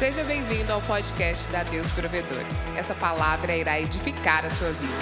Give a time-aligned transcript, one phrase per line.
[0.00, 2.42] Seja bem-vindo ao podcast da Deus Provedor.
[2.74, 4.94] Essa palavra irá edificar a sua vida.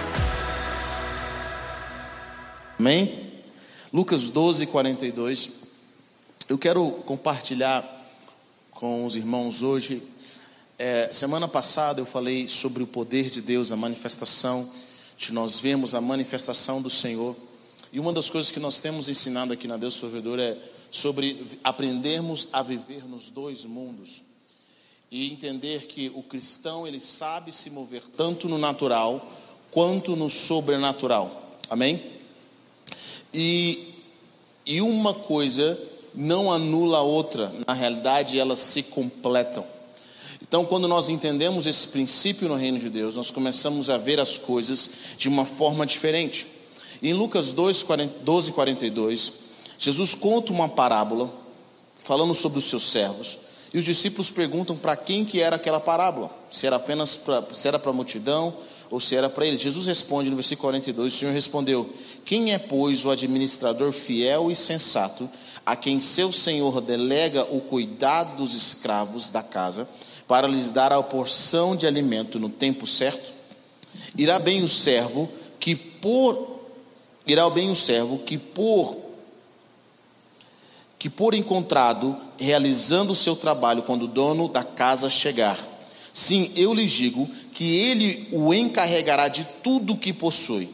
[2.76, 3.30] Amém?
[3.92, 5.50] Lucas 12, 42.
[6.48, 7.86] Eu quero compartilhar
[8.72, 10.02] com os irmãos hoje.
[10.76, 14.68] É, semana passada eu falei sobre o poder de Deus, a manifestação,
[15.16, 17.36] de nós vemos a manifestação do Senhor.
[17.92, 20.58] E uma das coisas que nós temos ensinado aqui na Deus Provedor é
[20.90, 24.26] sobre aprendermos a viver nos dois mundos
[25.10, 29.30] e entender que o cristão ele sabe se mover tanto no natural
[29.70, 31.56] quanto no sobrenatural.
[31.70, 32.02] Amém?
[33.32, 33.94] E,
[34.66, 35.78] e uma coisa
[36.14, 39.64] não anula a outra, na realidade elas se completam.
[40.42, 44.38] Então, quando nós entendemos esse princípio no reino de Deus, nós começamos a ver as
[44.38, 46.46] coisas de uma forma diferente.
[47.02, 47.84] Em Lucas 2,
[48.22, 49.32] 12, 42,
[49.78, 51.32] Jesus conta uma parábola
[51.94, 53.38] falando sobre os seus servos.
[53.72, 57.68] E os discípulos perguntam para quem que era aquela parábola, se era apenas para, se
[57.68, 58.54] era para a multidão
[58.90, 59.60] ou se era para eles.
[59.60, 61.92] Jesus responde no versículo 42, o Senhor respondeu:
[62.24, 65.28] Quem é, pois, o administrador fiel e sensato,
[65.66, 69.86] a quem seu senhor delega o cuidado dos escravos da casa,
[70.26, 73.32] para lhes dar a porção de alimento no tempo certo?
[74.16, 75.28] Irá bem o servo
[75.60, 76.56] que por
[77.26, 78.96] irá bem o servo que por
[80.98, 85.58] que por encontrado realizando o seu trabalho quando o dono da casa chegar.
[86.12, 90.68] Sim, eu lhes digo que ele o encarregará de tudo o que possui.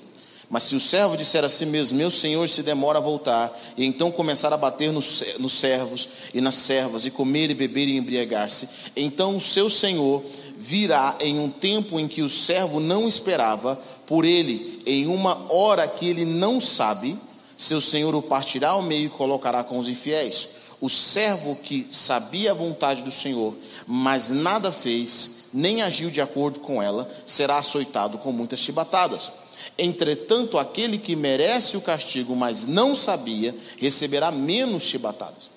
[0.49, 3.85] Mas se o servo disser a si mesmo, meu senhor se demora a voltar, e
[3.85, 7.97] então começar a bater nos, nos servos e nas servas, e comer e beber e
[7.97, 10.23] embriagar-se, então o seu senhor
[10.57, 15.89] virá em um tempo em que o servo não esperava por ele, em uma hora
[15.89, 17.19] que ele não sabe,
[17.65, 20.49] seu senhor o partirá ao meio e colocará com os infiéis.
[20.81, 26.61] O servo que sabia a vontade do Senhor, mas nada fez, nem agiu de acordo
[26.61, 29.33] com ela, será açoitado com muitas chibatadas.
[29.79, 35.49] Entretanto, aquele que merece o castigo, mas não sabia, receberá menos chibatadas.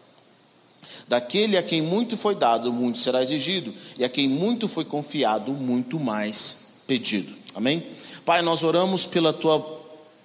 [1.07, 5.51] Daquele a quem muito foi dado, muito será exigido, e a quem muito foi confiado,
[5.51, 7.34] muito mais pedido.
[7.53, 7.85] Amém?
[8.25, 9.77] Pai, nós oramos pela tua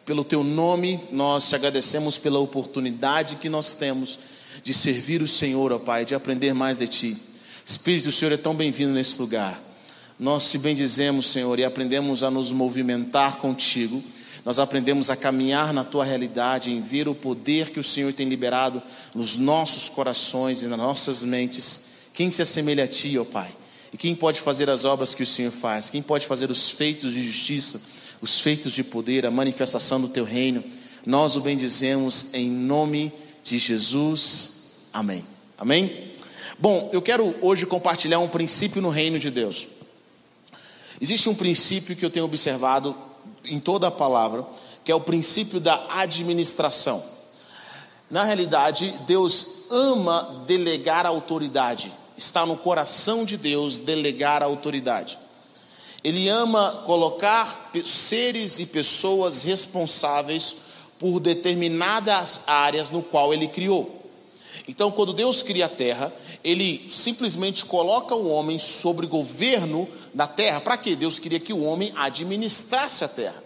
[0.05, 4.19] pelo teu nome, nós te agradecemos pela oportunidade que nós temos
[4.63, 7.17] de servir o Senhor, ó Pai, de aprender mais de ti.
[7.65, 9.63] Espírito, o Senhor é tão bem-vindo nesse lugar.
[10.19, 14.03] Nós te bendizemos, Senhor, e aprendemos a nos movimentar contigo.
[14.45, 18.29] Nós aprendemos a caminhar na tua realidade, em ver o poder que o Senhor tem
[18.29, 18.83] liberado
[19.15, 21.93] nos nossos corações e nas nossas mentes.
[22.13, 23.55] Quem se assemelha a ti, ó Pai?
[23.93, 25.91] E quem pode fazer as obras que o Senhor faz?
[25.91, 27.81] Quem pode fazer os feitos de justiça?
[28.23, 30.63] Os feitos de poder, a manifestação do teu reino.
[31.05, 33.13] Nós o bendizemos em nome
[33.43, 34.53] de Jesus.
[34.93, 35.27] Amém.
[35.59, 36.13] Amém?
[36.57, 39.67] Bom, eu quero hoje compartilhar um princípio no reino de Deus.
[41.01, 42.97] Existe um princípio que eu tenho observado
[43.45, 44.47] em toda a palavra,
[44.85, 47.03] que é o princípio da administração.
[48.09, 51.91] Na realidade, Deus ama delegar autoridade.
[52.17, 55.19] Está no coração de Deus delegar a autoridade.
[56.05, 60.57] Ele ama colocar seres e pessoas responsáveis
[60.99, 64.03] por determinadas áreas no qual ele criou.
[64.67, 70.61] Então, quando Deus cria a terra, ele simplesmente coloca o homem sobre governo da terra.
[70.61, 70.95] Para quê?
[70.95, 73.43] Deus queria que o homem administrasse a terra.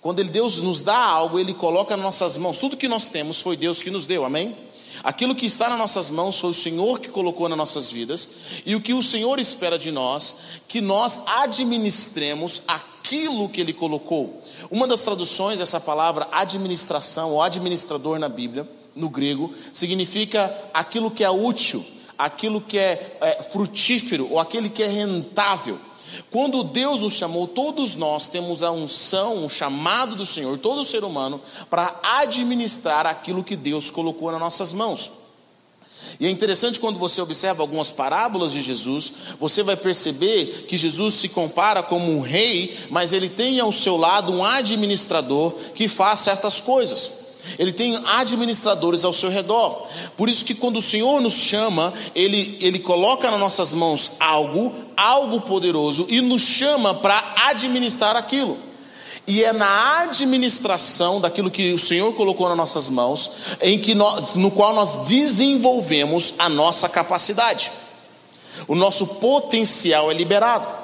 [0.00, 2.58] Quando Deus nos dá algo, ele coloca nas nossas mãos.
[2.58, 4.24] Tudo que nós temos foi Deus que nos deu.
[4.24, 4.56] Amém?
[5.02, 8.28] Aquilo que está nas nossas mãos foi o Senhor que colocou nas nossas vidas,
[8.64, 10.36] e o que o Senhor espera de nós,
[10.68, 14.40] que nós administremos aquilo que Ele colocou.
[14.70, 21.24] Uma das traduções dessa palavra administração ou administrador na Bíblia, no grego, significa aquilo que
[21.24, 21.84] é útil,
[22.18, 25.78] aquilo que é, é frutífero ou aquele que é rentável.
[26.30, 31.04] Quando Deus nos chamou, todos nós temos a unção, um chamado do Senhor, todo ser
[31.04, 31.40] humano,
[31.70, 35.10] para administrar aquilo que Deus colocou nas nossas mãos.
[36.20, 41.14] E é interessante quando você observa algumas parábolas de Jesus, você vai perceber que Jesus
[41.14, 46.20] se compara como um rei, mas ele tem ao seu lado um administrador que faz
[46.20, 47.21] certas coisas.
[47.58, 49.86] Ele tem administradores ao seu redor.
[50.16, 54.72] Por isso que quando o Senhor nos chama, ele, ele coloca nas nossas mãos algo,
[54.96, 58.58] algo poderoso, e nos chama para administrar aquilo.
[59.26, 63.30] E é na administração daquilo que o Senhor colocou nas nossas mãos,
[63.60, 67.70] em que nós, no qual nós desenvolvemos a nossa capacidade.
[68.66, 70.81] O nosso potencial é liberado.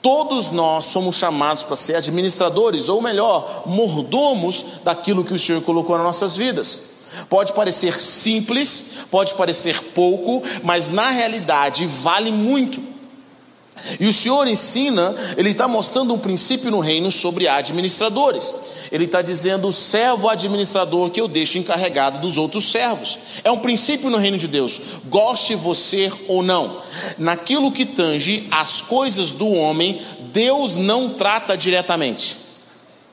[0.00, 5.96] Todos nós somos chamados para ser administradores, ou melhor, mordomos daquilo que o Senhor colocou
[5.96, 6.80] nas nossas vidas.
[7.28, 12.97] Pode parecer simples, pode parecer pouco, mas na realidade vale muito.
[13.98, 18.54] E o Senhor ensina, Ele está mostrando um princípio no reino sobre administradores.
[18.90, 23.18] Ele está dizendo o servo administrador que eu deixo encarregado dos outros servos.
[23.44, 26.82] É um princípio no reino de Deus, goste você ou não.
[27.18, 30.00] Naquilo que tange as coisas do homem,
[30.32, 32.36] Deus não trata diretamente.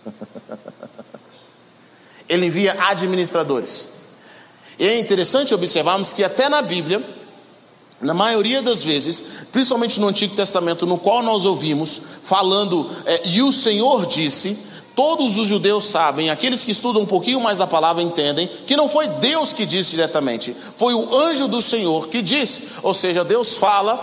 [2.27, 3.87] Ele envia administradores.
[4.77, 7.01] E é interessante observarmos que até na Bíblia,
[8.01, 13.41] na maioria das vezes, principalmente no Antigo Testamento, no qual nós ouvimos falando, é, e
[13.41, 14.57] o Senhor disse,
[14.95, 18.87] todos os judeus sabem, aqueles que estudam um pouquinho mais da palavra entendem, que não
[18.87, 22.69] foi Deus que disse diretamente, foi o anjo do Senhor que disse.
[22.81, 23.99] Ou seja, Deus fala,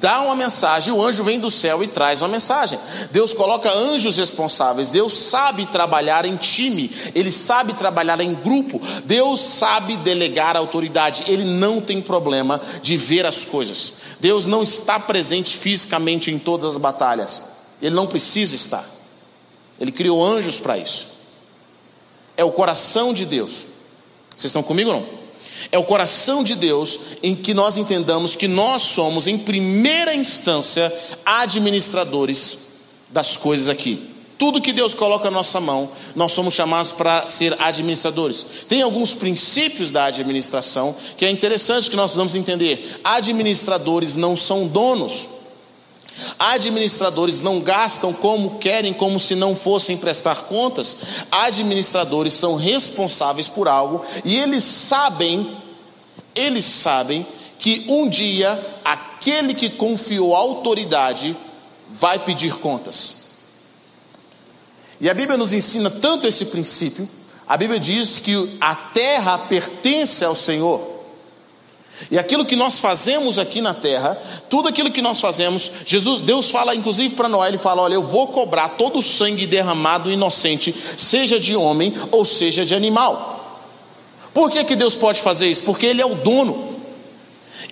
[0.00, 2.78] dá uma mensagem, o anjo vem do céu e traz uma mensagem.
[3.10, 9.40] Deus coloca anjos responsáveis, Deus sabe trabalhar em time, Ele sabe trabalhar em grupo, Deus
[9.40, 13.94] sabe delegar autoridade, Ele não tem problema de ver as coisas.
[14.20, 17.42] Deus não está presente fisicamente em todas as batalhas,
[17.80, 18.84] Ele não precisa estar,
[19.80, 21.08] Ele criou anjos para isso.
[22.36, 23.64] É o coração de Deus.
[24.30, 25.15] Vocês estão comigo ou não?
[25.70, 30.92] É o coração de Deus em que nós entendamos que nós somos, em primeira instância,
[31.24, 32.58] administradores
[33.10, 34.16] das coisas aqui.
[34.38, 38.44] Tudo que Deus coloca na nossa mão, nós somos chamados para ser administradores.
[38.68, 43.00] Tem alguns princípios da administração que é interessante que nós precisamos entender.
[43.02, 45.26] Administradores não são donos.
[46.38, 50.96] Administradores não gastam como querem, como se não fossem prestar contas.
[51.30, 55.56] Administradores são responsáveis por algo e eles sabem,
[56.34, 57.26] eles sabem
[57.58, 61.36] que um dia aquele que confiou autoridade
[61.88, 63.16] vai pedir contas.
[65.00, 67.08] E a Bíblia nos ensina tanto esse princípio.
[67.46, 70.95] A Bíblia diz que a terra pertence ao Senhor.
[72.10, 74.16] E aquilo que nós fazemos aqui na terra,
[74.48, 78.02] tudo aquilo que nós fazemos, Jesus, Deus fala inclusive para Noé, ele fala: "Olha, eu
[78.02, 83.34] vou cobrar todo o sangue derramado inocente, seja de homem ou seja de animal".
[84.32, 85.64] Por que que Deus pode fazer isso?
[85.64, 86.76] Porque ele é o dono.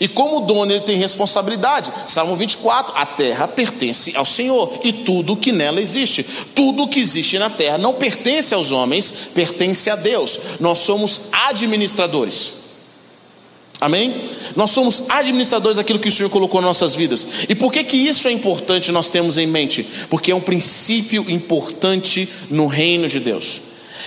[0.00, 1.92] E como dono, ele tem responsabilidade.
[2.06, 6.24] Salmo 24: a terra pertence ao Senhor e tudo que nela existe.
[6.54, 10.38] Tudo que existe na terra não pertence aos homens, pertence a Deus.
[10.58, 12.63] Nós somos administradores.
[13.80, 14.14] Amém?
[14.56, 17.26] Nós somos administradores daquilo que o Senhor colocou nas nossas vidas.
[17.48, 19.86] E por que que isso é importante nós temos em mente?
[20.08, 23.60] Porque é um princípio importante no reino de Deus.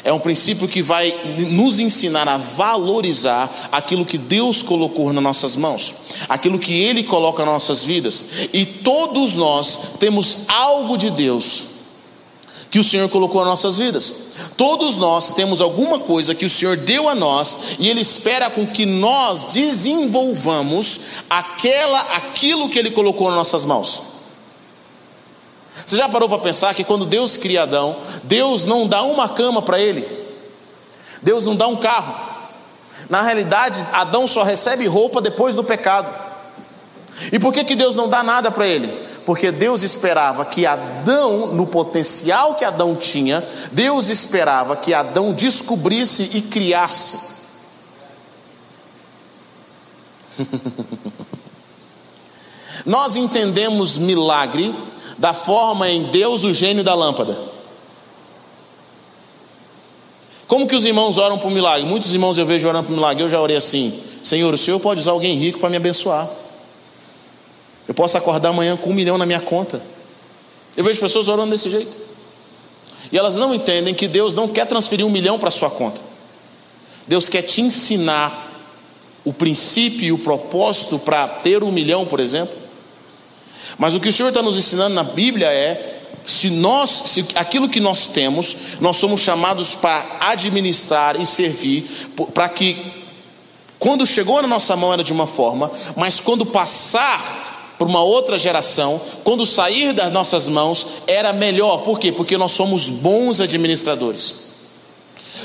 [0.03, 1.13] É um princípio que vai
[1.49, 5.93] nos ensinar a valorizar aquilo que Deus colocou nas nossas mãos,
[6.29, 8.23] aquilo que Ele coloca nas nossas vidas.
[8.53, 11.65] E todos nós temos algo de Deus
[12.69, 14.26] que o Senhor colocou nas nossas vidas.
[14.57, 18.65] Todos nós temos alguma coisa que o Senhor deu a nós e Ele espera com
[18.65, 20.99] que nós desenvolvamos
[21.29, 24.01] aquela, aquilo que Ele colocou nas nossas mãos.
[25.85, 29.61] Você já parou para pensar que quando Deus cria Adão, Deus não dá uma cama
[29.61, 30.07] para ele,
[31.21, 32.15] Deus não dá um carro.
[33.09, 36.13] Na realidade, Adão só recebe roupa depois do pecado.
[37.31, 39.06] E por que, que Deus não dá nada para ele?
[39.27, 46.31] Porque Deus esperava que Adão, no potencial que Adão tinha, Deus esperava que Adão descobrisse
[46.33, 47.35] e criasse.
[52.85, 54.73] Nós entendemos milagre
[55.17, 57.37] da forma em Deus, o gênio da lâmpada.
[60.47, 61.85] Como que os irmãos oram por milagre?
[61.85, 63.25] Muitos irmãos eu vejo orando por milagre.
[63.25, 66.29] Eu já orei assim: Senhor, o Senhor pode usar alguém rico para me abençoar.
[67.87, 69.81] Eu posso acordar amanhã com um milhão na minha conta.
[70.75, 71.97] Eu vejo pessoas orando desse jeito.
[73.11, 76.01] E elas não entendem que Deus não quer transferir um milhão para sua conta.
[77.07, 78.45] Deus quer te ensinar
[79.23, 82.55] o princípio e o propósito para ter um milhão, por exemplo.
[83.77, 87.69] Mas o que o Senhor está nos ensinando na Bíblia é: se nós, se aquilo
[87.69, 91.89] que nós temos, nós somos chamados para administrar e servir,
[92.33, 92.77] para que
[93.79, 97.46] quando chegou na nossa mão era de uma forma, mas quando passar
[97.77, 101.79] para uma outra geração, quando sair das nossas mãos, era melhor.
[101.79, 102.11] Por quê?
[102.11, 104.47] Porque nós somos bons administradores.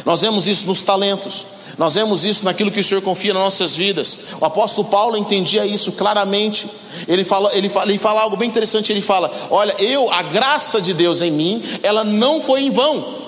[0.06, 1.44] Nós vemos isso nos talentos,
[1.78, 4.18] nós vemos isso naquilo que o Senhor confia nas nossas vidas.
[4.40, 6.66] O apóstolo Paulo entendia isso claramente.
[7.06, 8.92] Ele fala, ele fala, ele fala algo bem interessante.
[8.92, 13.22] Ele fala: Olha, eu, a graça de Deus em mim, ela não foi em vão.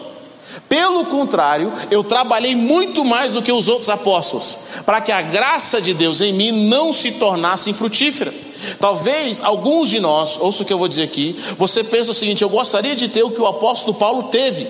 [0.68, 5.80] Pelo contrário, eu trabalhei muito mais do que os outros apóstolos, para que a graça
[5.80, 8.32] de Deus em mim não se tornasse infrutífera.
[8.78, 12.42] Talvez alguns de nós, ouça o que eu vou dizer aqui, você pensa o seguinte:
[12.42, 14.66] eu gostaria de ter o que o apóstolo Paulo teve.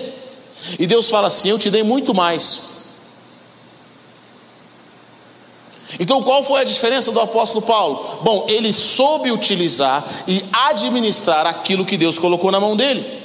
[0.79, 2.75] E Deus fala assim: eu te dei muito mais.
[5.99, 8.19] Então, qual foi a diferença do apóstolo Paulo?
[8.21, 13.24] Bom, ele soube utilizar e administrar aquilo que Deus colocou na mão dele.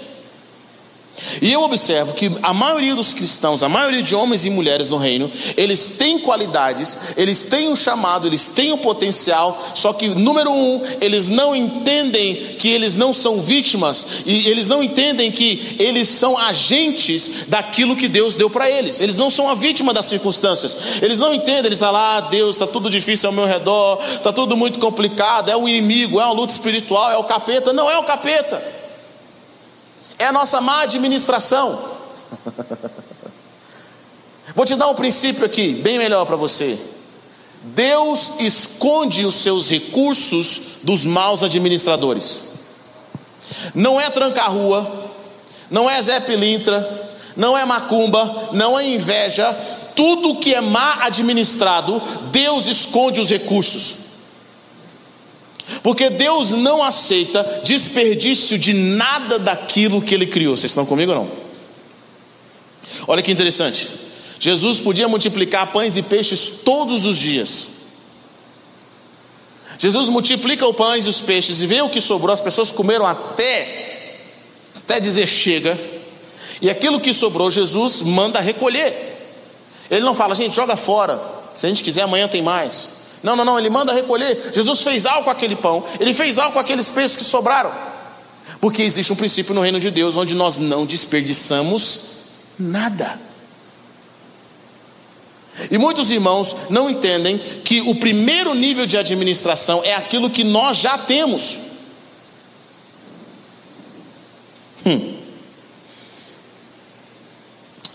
[1.41, 4.97] E eu observo que a maioria dos cristãos, a maioria de homens e mulheres no
[4.97, 10.51] reino, eles têm qualidades, eles têm um chamado, eles têm um potencial, só que, número
[10.51, 16.09] um, eles não entendem que eles não são vítimas, e eles não entendem que eles
[16.09, 20.77] são agentes daquilo que Deus deu para eles, eles não são a vítima das circunstâncias,
[21.01, 24.57] eles não entendem, eles falam, ah, Deus, está tudo difícil ao meu redor, está tudo
[24.57, 27.73] muito complicado, é o inimigo, é uma luta espiritual, é o capeta.
[27.73, 28.80] Não é o capeta
[30.21, 31.83] é a nossa má administração.
[34.55, 36.79] Vou te dar um princípio aqui, bem melhor para você.
[37.63, 42.43] Deus esconde os seus recursos dos maus administradores.
[43.75, 45.09] Não é tranca-rua,
[45.71, 49.51] não é Zé Pilintra, não é macumba, não é inveja.
[49.97, 52.01] Tudo que é má administrado,
[52.31, 54.00] Deus esconde os recursos.
[55.83, 60.57] Porque Deus não aceita desperdício de nada daquilo que Ele criou.
[60.57, 61.31] Vocês estão comigo ou não?
[63.07, 63.89] Olha que interessante.
[64.39, 67.69] Jesus podia multiplicar pães e peixes todos os dias.
[69.79, 72.33] Jesus multiplica os pães e os peixes e vê o que sobrou.
[72.33, 74.17] As pessoas comeram até,
[74.77, 75.79] até dizer chega.
[76.61, 79.11] E aquilo que sobrou, Jesus manda recolher.
[79.91, 81.21] Ele não fala, gente, joga fora.
[81.57, 83.00] Se a gente quiser, amanhã tem mais.
[83.23, 84.53] Não, não, não, ele manda recolher.
[84.55, 87.73] Jesus fez algo com aquele pão, ele fez algo com aqueles peixes que sobraram.
[88.61, 92.01] Porque existe um princípio no reino de Deus onde nós não desperdiçamos
[92.59, 93.19] nada.
[95.71, 100.77] E muitos irmãos não entendem que o primeiro nível de administração é aquilo que nós
[100.77, 101.59] já temos.
[104.87, 105.17] Hum.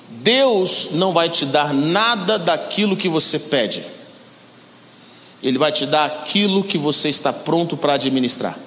[0.09, 3.94] Deus não vai te dar nada daquilo que você pede.
[5.45, 8.57] Ele vai te dar aquilo que você está pronto para administrar.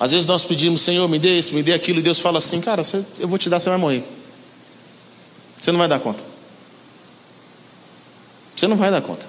[0.00, 2.58] Às vezes nós pedimos, Senhor, me dê isso, me dê aquilo, e Deus fala assim,
[2.58, 2.80] cara,
[3.18, 4.02] eu vou te dar, você vai morrer.
[5.60, 6.24] Você não vai dar conta.
[8.56, 9.28] Você não vai dar conta.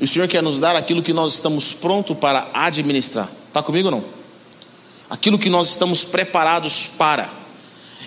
[0.00, 3.28] O Senhor quer nos dar aquilo que nós estamos prontos para administrar.
[3.48, 4.04] Está comigo ou não?
[5.10, 7.45] Aquilo que nós estamos preparados para.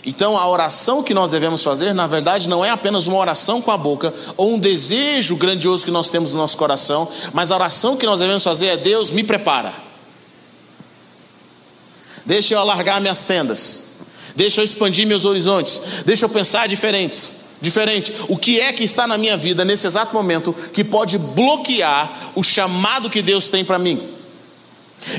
[0.05, 3.71] Então, a oração que nós devemos fazer, na verdade, não é apenas uma oração com
[3.71, 7.97] a boca ou um desejo grandioso que nós temos no nosso coração, mas a oração
[7.97, 9.73] que nós devemos fazer é: Deus, me prepara.
[12.25, 13.83] Deixa eu alargar minhas tendas.
[14.35, 15.81] Deixa eu expandir meus horizontes.
[16.05, 17.31] Deixa eu pensar diferentes.
[17.59, 18.13] Diferente.
[18.29, 22.43] O que é que está na minha vida nesse exato momento que pode bloquear o
[22.43, 24.18] chamado que Deus tem para mim?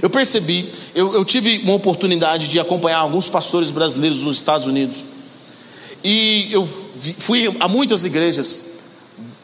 [0.02, 5.04] Eu percebi, eu, eu, tive uma oportunidade de acompanhar alguns pastores brasileiros nos Estados Unidos.
[6.04, 8.60] E eu fui a muitas igrejas,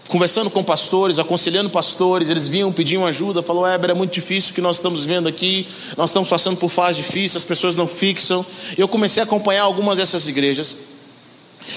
[0.09, 4.55] conversando com pastores, aconselhando pastores, eles vinham, pediam ajuda, falou, Éber, é muito difícil o
[4.55, 5.67] que nós estamos vendo aqui,
[5.97, 8.45] nós estamos passando por fases difíceis, as pessoas não fixam.
[8.77, 10.77] E eu comecei a acompanhar algumas dessas igrejas.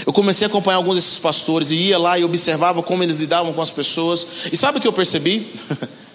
[0.05, 3.51] Eu comecei a acompanhar alguns desses pastores e ia lá e observava como eles lidavam
[3.51, 4.27] com as pessoas.
[4.51, 5.47] E sabe o que eu percebi?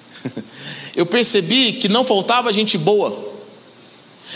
[0.94, 3.34] eu percebi que não faltava gente boa,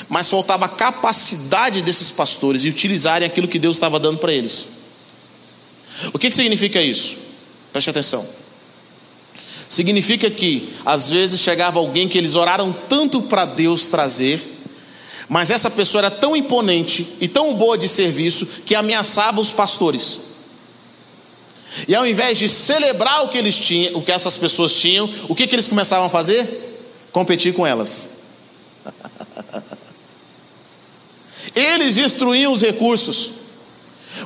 [0.08, 4.66] mas faltava capacidade desses pastores de utilizarem aquilo que Deus estava dando para eles.
[6.12, 7.16] O que, que significa isso?
[7.72, 8.26] Preste atenção.
[9.68, 14.40] Significa que às vezes chegava alguém que eles oraram tanto para Deus trazer,
[15.28, 20.27] mas essa pessoa era tão imponente e tão boa de serviço que ameaçava os pastores.
[21.86, 25.34] E ao invés de celebrar o que eles tinham, o que essas pessoas tinham, o
[25.34, 26.82] que, que eles começavam a fazer?
[27.12, 28.08] Competir com elas.
[31.54, 33.30] Eles destruíam os recursos.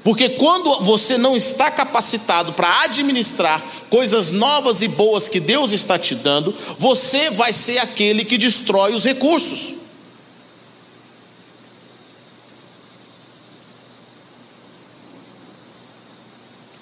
[0.02, 5.98] Porque quando você não está capacitado para administrar coisas novas e boas que Deus está
[5.98, 9.74] te dando, você vai ser aquele que destrói os recursos.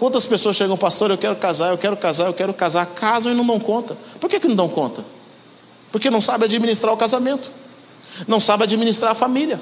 [0.00, 3.36] Quantas pessoas chegam, pastor, eu quero casar, eu quero casar, eu quero casar, casam e
[3.36, 3.94] não dão conta.
[4.18, 5.04] Por que, que não dão conta?
[5.92, 7.52] Porque não sabe administrar o casamento,
[8.26, 9.60] não sabe administrar a família,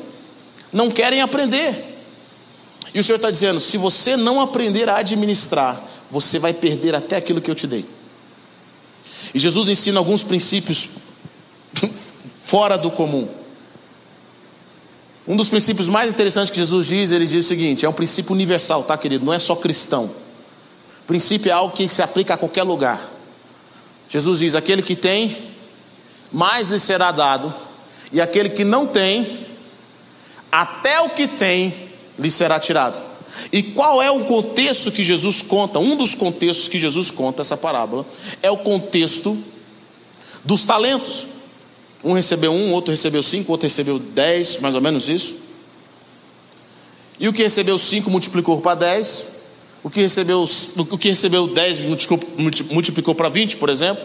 [0.72, 1.98] não querem aprender.
[2.94, 7.16] E o Senhor está dizendo: se você não aprender a administrar, você vai perder até
[7.16, 7.84] aquilo que eu te dei.
[9.34, 10.88] E Jesus ensina alguns princípios
[12.44, 13.28] fora do comum.
[15.26, 18.32] Um dos princípios mais interessantes que Jesus diz, ele diz o seguinte: é um princípio
[18.32, 19.26] universal, tá, querido?
[19.26, 20.27] Não é só cristão.
[21.08, 23.00] Princípio é algo que se aplica a qualquer lugar.
[24.10, 25.38] Jesus diz: aquele que tem,
[26.30, 27.52] mais lhe será dado,
[28.12, 29.46] e aquele que não tem,
[30.52, 31.88] até o que tem
[32.18, 33.00] lhe será tirado.
[33.50, 35.78] E qual é o contexto que Jesus conta?
[35.78, 38.04] Um dos contextos que Jesus conta essa parábola
[38.42, 39.42] é o contexto
[40.44, 41.26] dos talentos.
[42.04, 45.36] Um recebeu um, outro recebeu cinco, outro recebeu dez, mais ou menos isso.
[47.18, 49.37] E o que recebeu cinco multiplicou para dez.
[49.88, 50.44] O que recebeu,
[50.76, 52.20] o que recebeu dez multiplicou,
[52.70, 54.04] multiplicou para vinte, por exemplo.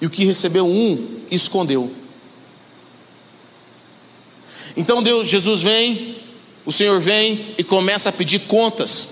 [0.00, 1.90] E o que recebeu um escondeu.
[4.76, 6.14] Então Deus, Jesus vem,
[6.64, 9.08] o Senhor vem e começa a pedir contas.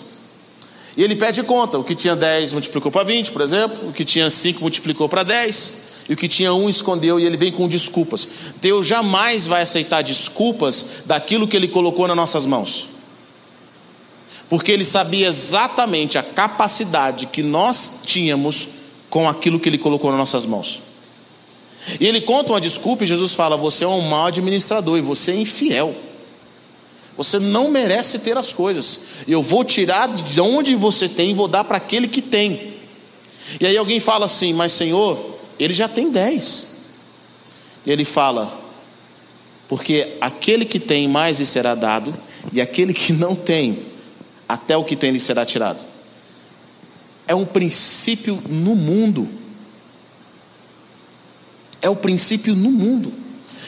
[0.97, 1.77] E ele pede conta.
[1.77, 3.89] O que tinha 10 multiplicou para 20, por exemplo.
[3.89, 5.75] O que tinha 5 multiplicou para 10.
[6.09, 8.29] E o que tinha um escondeu e ele vem com desculpas.
[8.61, 12.95] Deus jamais vai aceitar desculpas daquilo que ele colocou nas nossas mãos.
[14.49, 18.69] Porque ele sabia exatamente a capacidade que nós tínhamos
[19.11, 20.81] com aquilo que ele colocou nas nossas mãos.
[22.01, 25.33] E ele conta uma desculpa e Jesus fala: Você é um mau administrador e você
[25.33, 25.95] é infiel.
[27.17, 29.01] Você não merece ter as coisas.
[29.27, 32.75] Eu vou tirar de onde você tem e vou dar para aquele que tem.
[33.61, 36.77] E aí alguém fala assim: Mas Senhor, ele já tem dez.
[37.85, 38.61] E ele fala:
[39.69, 42.15] Porque aquele que tem mais lhe será dado,
[42.53, 43.79] e aquele que não tem,
[44.49, 45.81] até o que tem lhe será tirado.
[47.27, 49.29] É um princípio no mundo
[51.87, 53.13] é o princípio no mundo.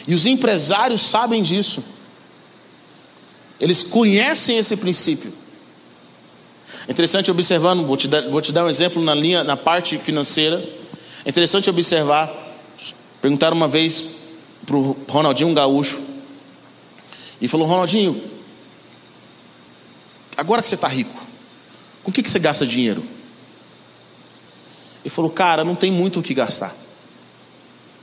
[0.06, 1.82] E os empresários sabem disso.
[3.60, 5.32] Eles conhecem esse princípio.
[6.88, 10.62] Interessante observando, vou te, dar, vou te dar um exemplo na linha, na parte financeira.
[11.24, 12.32] Interessante observar.
[13.20, 14.04] Perguntaram uma vez
[14.66, 16.00] para o Ronaldinho um Gaúcho.
[17.40, 18.20] E falou: Ronaldinho,
[20.38, 21.14] agora que você está rico,
[22.02, 23.04] com o que, que você gasta dinheiro?
[25.04, 26.74] Ele falou: Cara, não tem muito o que gastar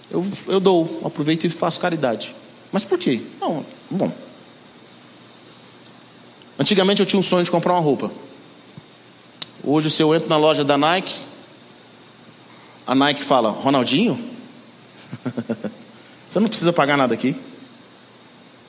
[0.09, 2.35] eu, eu dou, aproveito e faço caridade.
[2.71, 3.21] Mas por quê?
[3.39, 4.11] Não, bom.
[6.57, 8.11] Antigamente eu tinha um sonho de comprar uma roupa.
[9.63, 11.15] Hoje, se eu entro na loja da Nike,
[12.85, 14.19] a Nike fala: Ronaldinho,
[16.27, 17.35] você não precisa pagar nada aqui.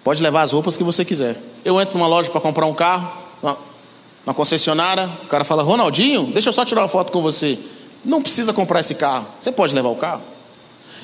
[0.02, 1.40] Pode levar as roupas que você quiser.
[1.64, 6.48] Eu entro numa loja para comprar um carro, na concessionária, o cara fala: Ronaldinho, deixa
[6.48, 7.58] eu só tirar uma foto com você.
[8.04, 9.26] Não precisa comprar esse carro.
[9.38, 10.22] Você pode levar o carro.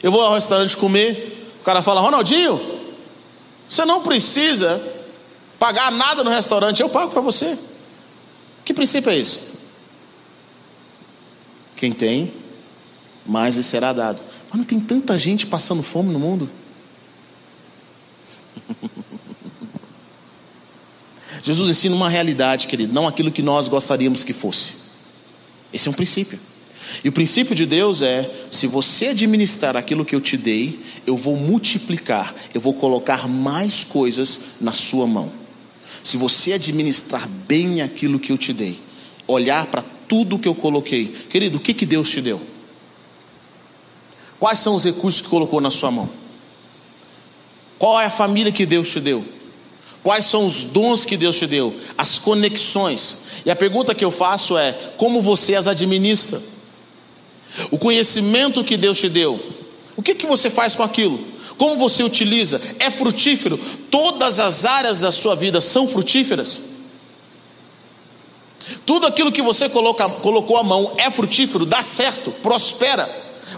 [0.02, 2.60] Eu vou ao restaurante comer, o cara fala: Ronaldinho,
[3.68, 4.82] você não precisa
[5.58, 7.56] pagar nada no restaurante, eu pago para você.
[8.64, 9.40] Que princípio é esse?
[11.76, 12.32] Quem tem,
[13.24, 14.22] mais lhe será dado.
[14.48, 16.50] Mas não tem tanta gente passando fome no mundo?
[21.42, 24.76] Jesus ensina uma realidade, querido, não aquilo que nós gostaríamos que fosse.
[25.72, 26.38] Esse é um princípio.
[27.02, 31.16] E o princípio de Deus é: se você administrar aquilo que eu te dei, eu
[31.16, 35.32] vou multiplicar, eu vou colocar mais coisas na sua mão.
[36.02, 38.78] Se você administrar bem aquilo que eu te dei,
[39.26, 42.40] olhar para tudo que eu coloquei, querido, o que, que Deus te deu?
[44.38, 46.10] Quais são os recursos que colocou na sua mão?
[47.78, 49.24] Qual é a família que Deus te deu?
[50.02, 51.74] Quais são os dons que Deus te deu?
[51.96, 53.18] As conexões.
[53.46, 56.42] E a pergunta que eu faço é: como você as administra?
[57.70, 59.40] O conhecimento que Deus te deu,
[59.96, 61.20] o que, que você faz com aquilo?
[61.58, 62.60] Como você utiliza?
[62.78, 63.58] É frutífero?
[63.90, 66.60] Todas as áreas da sua vida são frutíferas?
[68.86, 73.08] Tudo aquilo que você coloca, colocou a mão é frutífero, dá certo, prospera.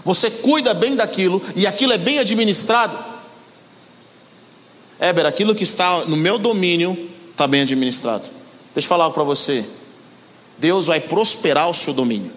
[0.03, 3.14] Você cuida bem daquilo e aquilo é bem administrado.
[5.05, 6.97] Éber, aquilo que está no meu domínio
[7.29, 8.23] está bem administrado.
[8.73, 9.63] Deixa eu falar algo para você.
[10.57, 12.31] Deus vai prosperar o seu domínio.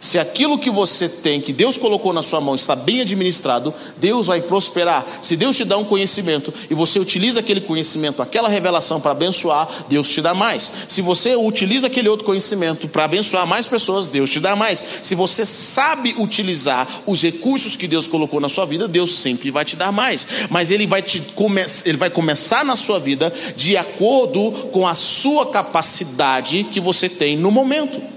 [0.00, 4.26] Se aquilo que você tem, que Deus colocou na sua mão, está bem administrado, Deus
[4.26, 5.06] vai prosperar.
[5.22, 9.68] Se Deus te dá um conhecimento e você utiliza aquele conhecimento, aquela revelação para abençoar,
[9.88, 10.70] Deus te dá mais.
[10.86, 14.84] Se você utiliza aquele outro conhecimento para abençoar mais pessoas, Deus te dá mais.
[15.02, 19.64] Se você sabe utilizar os recursos que Deus colocou na sua vida, Deus sempre vai
[19.64, 20.26] te dar mais.
[20.50, 24.94] Mas Ele vai, te come ele vai começar na sua vida de acordo com a
[24.94, 28.15] sua capacidade que você tem no momento.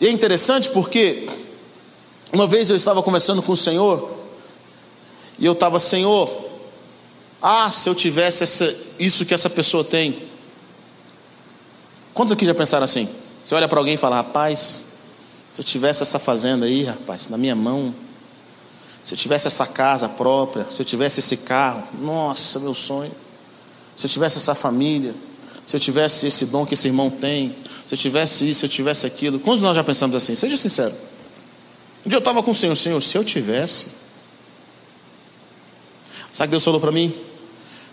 [0.00, 1.28] E é interessante porque
[2.32, 4.10] uma vez eu estava conversando com o Senhor
[5.38, 6.48] e eu estava, Senhor,
[7.42, 10.22] ah, se eu tivesse essa, isso que essa pessoa tem.
[12.14, 13.08] Quantos aqui já pensaram assim?
[13.44, 14.84] Você olha para alguém e fala, rapaz,
[15.52, 17.94] se eu tivesse essa fazenda aí, rapaz, na minha mão,
[19.02, 23.12] se eu tivesse essa casa própria, se eu tivesse esse carro, nossa, meu sonho.
[23.96, 25.14] Se eu tivesse essa família,
[25.66, 27.56] se eu tivesse esse dom que esse irmão tem,
[27.90, 29.40] se eu tivesse isso, se eu tivesse aquilo.
[29.40, 30.32] Quantos nós já pensamos assim?
[30.32, 30.94] Seja sincero.
[32.06, 33.88] Um dia eu estava com o Senhor, Senhor, se eu tivesse.
[36.32, 37.12] Sabe o que Deus falou para mim?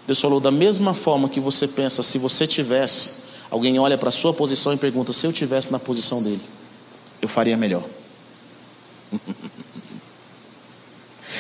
[0.05, 4.11] Deus falou da mesma forma que você pensa, se você tivesse, alguém olha para a
[4.11, 6.43] sua posição e pergunta: se eu tivesse na posição dele,
[7.19, 7.83] eu faria melhor.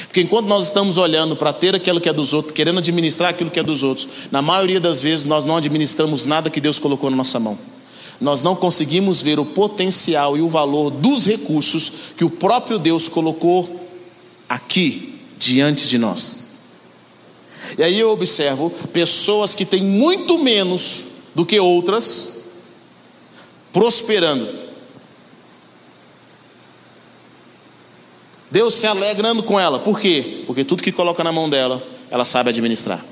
[0.07, 3.51] Porque enquanto nós estamos olhando para ter aquilo que é dos outros, querendo administrar aquilo
[3.51, 7.11] que é dos outros, na maioria das vezes nós não administramos nada que Deus colocou
[7.11, 7.76] na nossa mão.
[8.19, 13.07] Nós não conseguimos ver o potencial e o valor dos recursos que o próprio Deus
[13.07, 13.87] colocou
[14.49, 16.39] aqui diante de nós.
[17.77, 22.29] E aí eu observo pessoas que têm muito menos do que outras
[23.71, 24.47] prosperando.
[28.49, 29.77] Deus se alegrando com ela.
[29.77, 30.43] Por quê?
[30.47, 33.05] Porque tudo que coloca na mão dela, ela sabe administrar.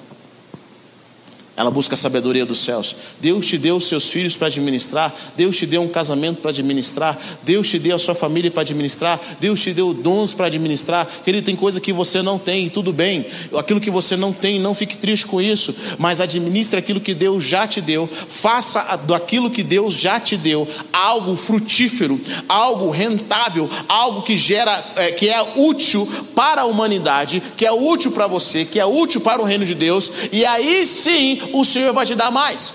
[1.57, 2.95] Ela busca a sabedoria dos céus.
[3.21, 5.13] Deus te deu seus filhos para administrar.
[5.37, 7.17] Deus te deu um casamento para administrar.
[7.43, 9.19] Deus te deu a sua família para administrar.
[9.39, 11.07] Deus te deu dons para administrar.
[11.25, 13.25] Ele tem coisa que você não tem, e tudo bem.
[13.57, 15.73] Aquilo que você não tem, não fique triste com isso.
[15.97, 18.09] Mas administre aquilo que Deus já te deu.
[18.11, 25.11] Faça daquilo que Deus já te deu algo frutífero, algo rentável, algo que gera, é,
[25.11, 29.41] que é útil para a humanidade, que é útil para você, que é útil para
[29.41, 30.11] o reino de Deus.
[30.33, 32.73] E aí sim o Senhor vai te dar mais.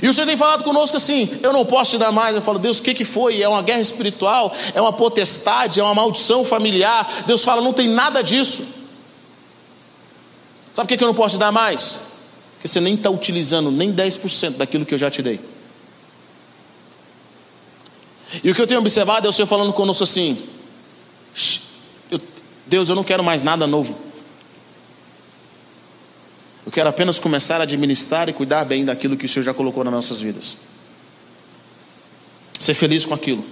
[0.00, 2.34] E o Senhor tem falado conosco assim: eu não posso te dar mais.
[2.34, 3.42] Eu falo, Deus, o que, que foi?
[3.42, 4.54] É uma guerra espiritual?
[4.74, 5.80] É uma potestade?
[5.80, 7.24] É uma maldição familiar?
[7.26, 8.64] Deus fala, não tem nada disso.
[10.72, 11.98] Sabe por que, que eu não posso te dar mais?
[12.54, 15.40] Porque você nem está utilizando nem 10% daquilo que eu já te dei.
[18.42, 20.38] E o que eu tenho observado é o Senhor falando conosco assim:
[22.66, 24.11] Deus, eu não quero mais nada novo.
[26.72, 29.84] Eu quero apenas começar a administrar e cuidar bem daquilo que o Senhor já colocou
[29.84, 30.56] nas nossas vidas.
[32.58, 33.44] Ser feliz com aquilo.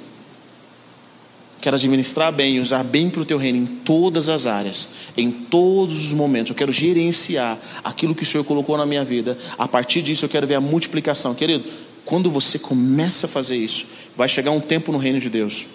[1.61, 6.03] Quero administrar bem usar bem para o teu reino em todas as áreas, em todos
[6.03, 6.49] os momentos.
[6.49, 9.37] Eu quero gerenciar aquilo que o Senhor colocou na minha vida.
[9.59, 11.35] A partir disso, eu quero ver a multiplicação.
[11.35, 11.67] Querido,
[12.07, 13.85] quando você começa a fazer isso,
[14.17, 15.67] vai chegar um tempo no reino de Deus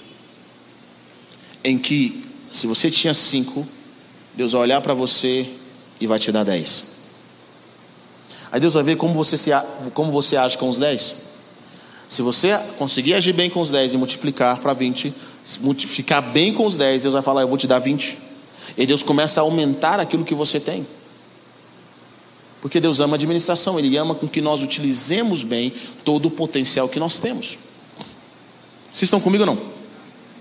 [1.64, 3.68] em que, se você tinha cinco,
[4.34, 5.48] Deus vai olhar para você
[6.02, 6.95] e vai te dar dez.
[8.56, 9.52] Aí Deus vai ver como você, se,
[9.94, 11.14] como você age com os 10.
[12.08, 15.14] Se você conseguir agir bem com os 10 e multiplicar para 20,
[15.86, 18.18] ficar bem com os 10, Deus vai falar: Eu vou te dar 20.
[18.78, 20.88] E Deus começa a aumentar aquilo que você tem.
[22.62, 25.74] Porque Deus ama a administração, Ele ama com que nós utilizemos bem
[26.06, 27.58] todo o potencial que nós temos.
[28.90, 29.62] Vocês estão comigo ou não?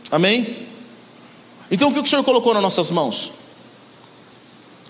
[0.09, 0.69] Amém?
[1.69, 3.33] Então o que o Senhor colocou nas nossas mãos?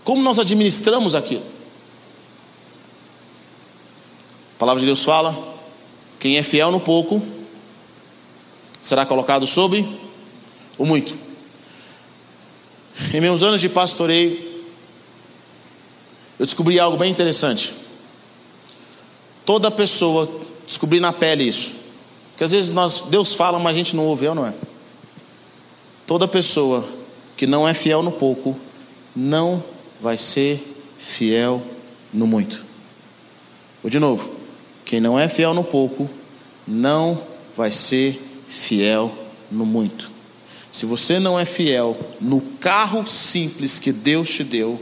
[0.04, 1.53] Como nós administramos aquilo?
[4.54, 5.36] A palavra de Deus fala:
[6.18, 7.22] quem é fiel no pouco
[8.80, 9.86] será colocado sob
[10.78, 11.14] o muito.
[13.12, 14.38] Em meus anos de pastoreio,
[16.38, 17.74] eu descobri algo bem interessante.
[19.44, 20.30] Toda pessoa,
[20.66, 21.72] descobri na pele isso.
[22.36, 24.54] Que às vezes nós, Deus fala, mas a gente não ouve, é ou não é?
[26.06, 26.88] Toda pessoa
[27.36, 28.58] que não é fiel no pouco,
[29.14, 29.62] não
[30.00, 30.62] vai ser
[30.98, 31.62] fiel
[32.12, 32.64] no muito.
[33.82, 34.43] Vou de novo.
[34.84, 36.08] Quem não é fiel no pouco,
[36.66, 37.20] não
[37.56, 39.12] vai ser fiel
[39.50, 40.10] no muito.
[40.70, 44.80] Se você não é fiel no carro simples que Deus te deu,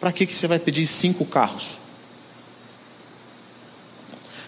[0.00, 1.78] para que, que você vai pedir cinco carros?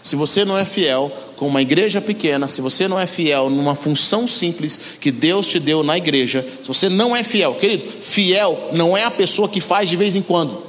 [0.02, 3.74] Se você não é fiel com uma igreja pequena, se você não é fiel numa
[3.74, 8.70] função simples que Deus te deu na igreja, se você não é fiel, querido, fiel
[8.72, 10.65] não é a pessoa que faz de vez em quando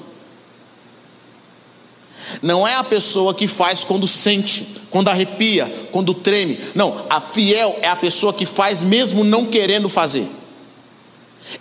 [2.41, 6.59] não é a pessoa que faz quando sente, quando arrepia, quando treme.
[6.75, 10.27] Não, a fiel é a pessoa que faz mesmo não querendo fazer.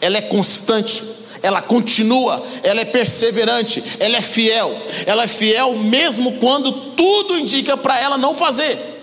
[0.00, 1.02] Ela é constante,
[1.42, 4.76] ela continua, ela é perseverante, ela é fiel.
[5.06, 8.94] Ela é fiel mesmo quando tudo indica para ela não fazer.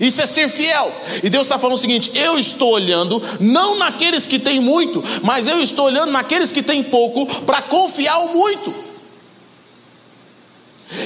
[0.00, 0.92] Isso é ser fiel.
[1.22, 5.46] E Deus está falando o seguinte: eu estou olhando não naqueles que têm muito, mas
[5.46, 8.87] eu estou olhando naqueles que têm pouco para confiar o muito.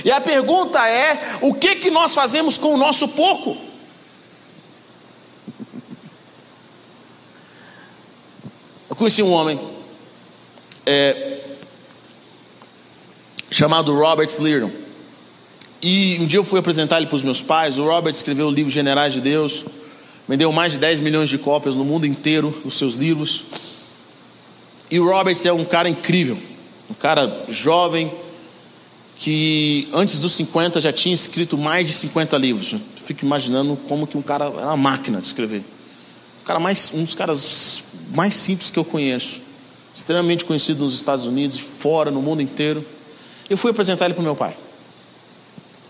[0.05, 3.57] E a pergunta é: o que, que nós fazemos com o nosso pouco?
[8.89, 9.59] Eu conheci um homem
[10.85, 11.41] é,
[13.51, 14.71] chamado Robert Slirdon.
[15.83, 17.79] E um dia eu fui apresentar ele para os meus pais.
[17.79, 19.65] O Robert escreveu o livro Generais de Deus,
[20.29, 23.45] vendeu mais de 10 milhões de cópias no mundo inteiro, os seus livros.
[24.89, 26.39] E o Robert é um cara incrível,
[26.89, 28.13] um cara jovem,
[29.23, 32.75] que antes dos 50 já tinha escrito mais de 50 livros.
[32.97, 35.61] Fico imaginando como que um cara era uma máquina de escrever.
[35.61, 39.41] Um, cara mais, um dos caras mais simples que eu conheço.
[39.95, 42.85] extremamente conhecido nos Estados Unidos, fora, no mundo inteiro.
[43.49, 44.57] Eu fui apresentar ele para meu pai.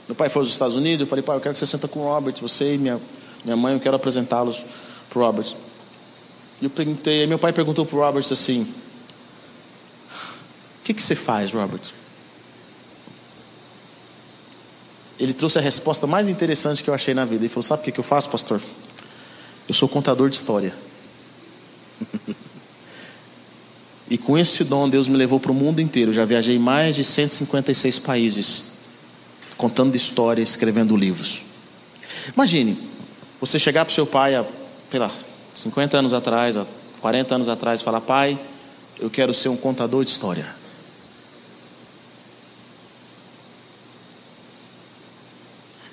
[0.07, 2.01] Meu pai foi aos Estados Unidos, eu falei, pai, eu quero que você senta com
[2.01, 3.01] o Robert, você e minha,
[3.47, 4.63] minha mãe, eu quero apresentá-los
[5.09, 5.55] para o Robert.
[6.61, 8.67] E eu perguntei, meu pai perguntou para o Robert assim:
[10.11, 12.02] O que, que você faz, Robert?
[15.23, 17.45] Ele trouxe a resposta mais interessante que eu achei na vida.
[17.45, 18.61] Ele falou: Sabe o que, eu faço, pastor?
[19.69, 20.75] Eu sou contador de história.
[24.11, 26.13] e com esse dom, Deus me levou para o mundo inteiro.
[26.13, 28.65] Já viajei mais de 156 países,
[29.57, 31.45] contando história, escrevendo livros.
[32.35, 32.77] Imagine,
[33.41, 34.45] você chegar para o seu pai,
[34.91, 35.13] sei lá,
[35.55, 36.57] 50 anos atrás,
[37.01, 38.37] 40 anos atrás, falar: Pai,
[38.99, 40.62] eu quero ser um contador de história.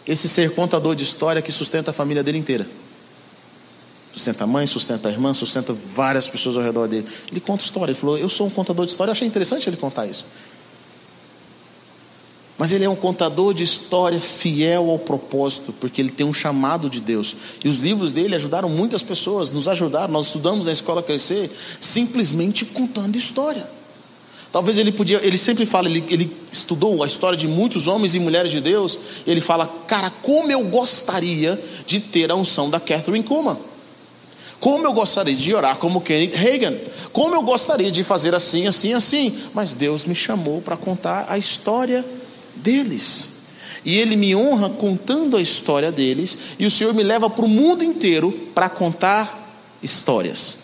[0.10, 2.68] Esse ser contador de história que sustenta a família dele inteira.
[4.12, 7.08] Sustenta a mãe, sustenta a irmã, sustenta várias pessoas ao redor dele.
[7.32, 7.92] Ele conta história.
[7.92, 9.12] Ele falou: Eu sou um contador de história.
[9.12, 10.26] Eu achei interessante ele contar isso.
[12.58, 16.90] Mas ele é um contador de história fiel ao propósito, porque ele tem um chamado
[16.90, 17.36] de Deus.
[17.64, 20.12] E os livros dele ajudaram muitas pessoas, nos ajudaram.
[20.12, 23.70] Nós estudamos na escola Crescer simplesmente contando história.
[24.52, 28.20] Talvez ele podia, ele sempre fala, ele, ele estudou a história de muitos homens e
[28.20, 29.00] mulheres de Deus.
[29.28, 33.60] ele fala, cara, como eu gostaria de ter a unção da Catherine Kuma.
[34.60, 36.76] Como eu gostaria de orar como Kenneth Reagan.
[37.14, 39.38] Como eu gostaria de fazer assim, assim, assim.
[39.54, 42.04] Mas Deus me chamou para contar a história
[42.56, 43.30] deles.
[43.86, 47.48] E Ele me honra contando a história deles, e o Senhor me leva para o
[47.48, 50.59] mundo inteiro para contar histórias.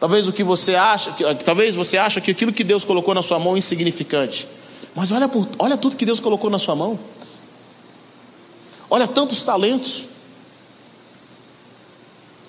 [0.00, 3.38] Talvez o que você acha, talvez você acha que aquilo que Deus colocou na sua
[3.38, 4.48] mão é insignificante.
[4.96, 6.98] Mas olha, por, olha tudo que Deus colocou na sua mão.
[8.88, 10.06] Olha tantos talentos.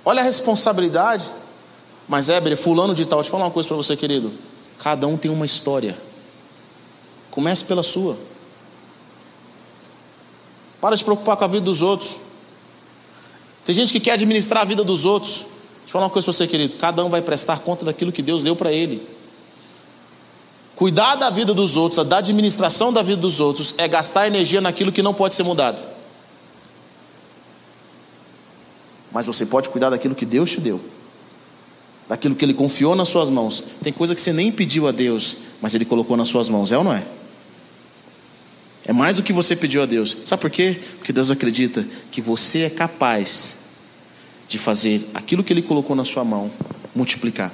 [0.05, 1.27] Olha a responsabilidade.
[2.07, 4.33] Mas Éber, fulano de tal, deixa eu falar uma coisa para você, querido.
[4.79, 5.97] Cada um tem uma história.
[7.29, 8.17] Comece pela sua.
[10.79, 12.15] Para de se preocupar com a vida dos outros.
[13.65, 15.45] Tem gente que quer administrar a vida dos outros.
[15.81, 16.77] Deixa eu falar uma coisa para você, querido.
[16.77, 19.07] Cada um vai prestar conta daquilo que Deus deu para ele.
[20.75, 24.91] Cuidar da vida dos outros, da administração da vida dos outros, é gastar energia naquilo
[24.91, 25.81] que não pode ser mudado.
[29.11, 30.79] Mas você pode cuidar daquilo que Deus te deu
[32.11, 33.63] daquilo que Ele confiou nas suas mãos.
[33.81, 36.77] Tem coisa que você nem pediu a Deus, mas Ele colocou nas suas mãos, é
[36.77, 37.05] ou não é?
[38.83, 40.17] É mais do que você pediu a Deus.
[40.25, 40.77] Sabe por quê?
[40.97, 43.60] Porque Deus acredita que você é capaz
[44.51, 46.51] de fazer aquilo que Ele colocou na sua mão
[46.93, 47.53] multiplicar.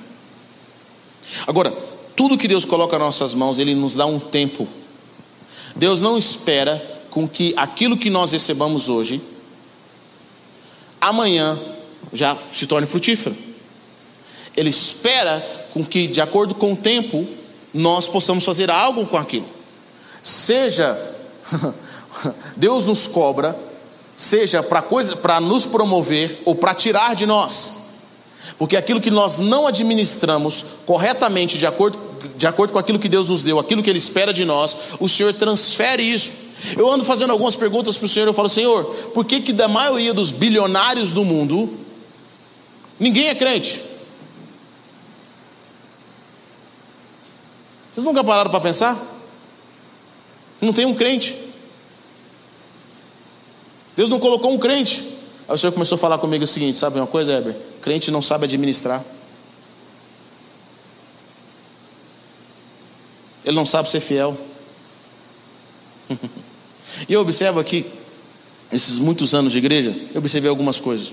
[1.45, 1.71] Agora,
[2.15, 4.67] tudo que Deus coloca nas nossas mãos, Ele nos dá um tempo.
[5.75, 9.21] Deus não espera com que aquilo que nós recebamos hoje,
[10.99, 11.59] amanhã
[12.11, 13.37] já se torne frutífero.
[14.55, 15.39] Ele espera
[15.71, 17.27] com que, de acordo com o tempo,
[17.71, 19.45] nós possamos fazer algo com aquilo.
[20.23, 20.97] Seja
[22.57, 23.66] Deus nos cobra,
[24.17, 27.73] seja para nos promover ou para tirar de nós.
[28.57, 31.99] Porque aquilo que nós não administramos corretamente, de acordo,
[32.35, 35.07] de acordo com aquilo que Deus nos deu, aquilo que Ele espera de nós, o
[35.07, 36.31] Senhor transfere isso.
[36.75, 39.67] Eu ando fazendo algumas perguntas para o Senhor, eu falo, Senhor, por que, que da
[39.67, 41.77] maioria dos bilionários do mundo,
[42.99, 43.83] ninguém é crente?
[47.91, 48.99] Vocês nunca pararam para pensar?
[50.59, 51.46] Não tem um crente.
[53.97, 55.01] Deus não colocou um crente.
[55.47, 57.55] Aí o Senhor começou a falar comigo o seguinte: sabe uma coisa, Heber?
[57.81, 59.03] Crente não sabe administrar.
[63.43, 64.37] Ele não sabe ser fiel.
[67.09, 67.85] e eu observo aqui,
[68.71, 71.11] esses muitos anos de igreja, eu observei algumas coisas.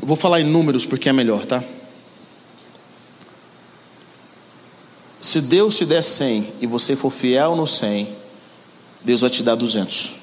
[0.00, 1.64] vou falar em números porque é melhor, tá?
[5.18, 8.15] Se Deus te der 100 e você for fiel no 100,
[9.06, 10.14] Deus vai te dar 200.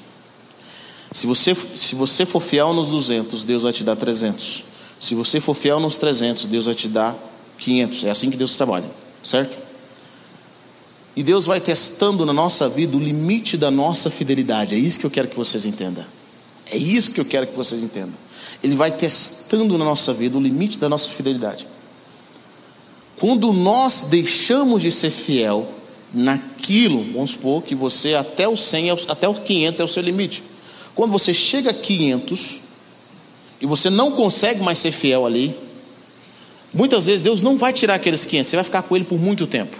[1.10, 4.66] Se você, se você for fiel nos 200, Deus vai te dar 300.
[5.00, 7.16] Se você for fiel nos 300, Deus vai te dar
[7.60, 8.04] 500.
[8.04, 8.92] É assim que Deus trabalha,
[9.24, 9.64] certo?
[11.16, 14.76] E Deus vai testando na nossa vida o limite da nossa fidelidade.
[14.76, 16.04] É isso que eu quero que vocês entendam.
[16.70, 18.16] É isso que eu quero que vocês entendam.
[18.62, 21.66] Ele vai testando na nossa vida o limite da nossa fidelidade.
[23.18, 25.70] Quando nós deixamos de ser fiel
[26.14, 30.04] naquilo, vamos supor que você até o 100, é até o 500 é o seu
[30.04, 30.44] limite.
[30.94, 32.60] Quando você chega a 500
[33.60, 35.58] e você não consegue mais ser fiel ali,
[36.72, 39.48] muitas vezes Deus não vai tirar aqueles 500, você vai ficar com ele por muito
[39.48, 39.76] tempo.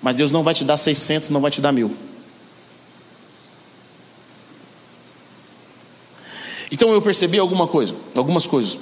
[0.00, 1.96] Mas Deus não vai te dar 600, não vai te dar mil.
[6.70, 8.78] Então eu percebi alguma coisa, algumas coisas.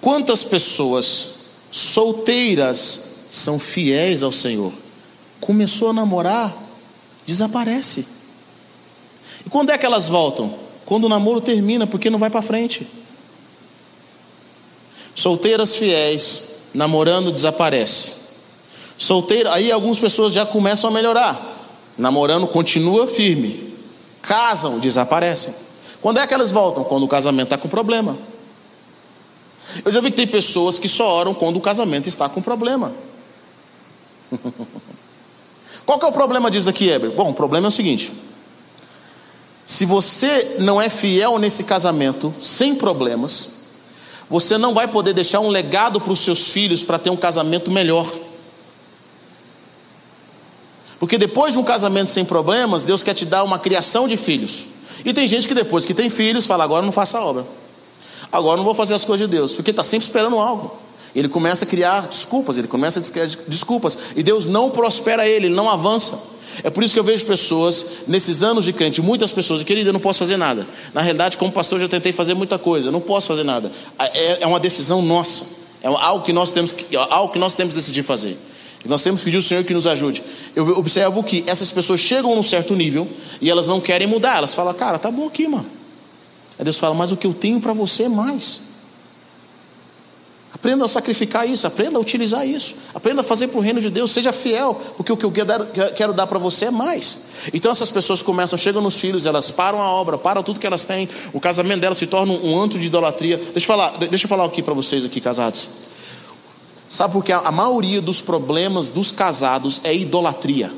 [0.00, 1.40] Quantas pessoas
[1.70, 4.72] solteiras são fiéis ao Senhor?
[5.40, 6.54] Começou a namorar,
[7.24, 8.06] desaparece.
[9.46, 10.54] E quando é que elas voltam?
[10.84, 12.86] Quando o namoro termina, porque não vai para frente.
[15.14, 16.42] Solteiras fiéis,
[16.74, 18.14] namorando, desaparece.
[18.98, 21.56] Solteira, aí algumas pessoas já começam a melhorar.
[21.96, 23.74] Namorando continua firme.
[24.20, 25.54] Casam, desaparecem.
[26.02, 26.84] Quando é que elas voltam?
[26.84, 28.18] Quando o casamento está com problema.
[29.84, 32.92] Eu já vi que tem pessoas que só oram quando o casamento está com problema.
[35.86, 37.10] Qual que é o problema disso aqui, Heber?
[37.10, 38.12] Bom, o problema é o seguinte:
[39.66, 43.50] se você não é fiel nesse casamento, sem problemas,
[44.28, 47.70] você não vai poder deixar um legado para os seus filhos para ter um casamento
[47.70, 48.08] melhor.
[50.98, 54.66] Porque depois de um casamento sem problemas, Deus quer te dar uma criação de filhos.
[55.04, 57.46] E tem gente que depois que tem filhos, fala: agora não faça a obra.
[58.30, 60.78] Agora não vou fazer as coisas de Deus, porque está sempre esperando algo.
[61.14, 65.46] Ele começa a criar desculpas, ele começa a criar desculpas, e Deus não prospera ele,
[65.46, 66.18] ele não avança.
[66.62, 69.92] É por isso que eu vejo pessoas, nesses anos de crente, muitas pessoas, querida, eu
[69.92, 70.66] não posso fazer nada.
[70.92, 73.70] Na realidade, como pastor, já tentei fazer muita coisa, eu não posso fazer nada.
[73.98, 75.44] É, é uma decisão nossa,
[75.82, 78.36] é algo que nós temos que, algo que nós temos que decidir fazer.
[78.84, 80.24] Nós temos que pedir ao Senhor que nos ajude.
[80.56, 83.06] Eu observo que essas pessoas chegam num certo nível
[83.40, 84.38] e elas não querem mudar.
[84.38, 85.66] Elas falam, cara, tá bom aqui, mano.
[86.58, 88.60] Aí Deus fala, mas o que eu tenho para você é mais.
[90.52, 93.88] Aprenda a sacrificar isso, aprenda a utilizar isso, aprenda a fazer para o reino de
[93.88, 95.32] Deus, seja fiel, porque o que eu
[95.96, 97.18] quero dar para você é mais.
[97.54, 100.84] Então essas pessoas começam, chegam nos filhos, elas param a obra, param tudo que elas
[100.84, 103.36] têm, o casamento delas se torna um antro de idolatria.
[103.38, 105.70] Deixa eu falar, deixa eu falar aqui para vocês aqui, casados.
[106.88, 110.72] Sabe por que a maioria dos problemas dos casados é idolatria.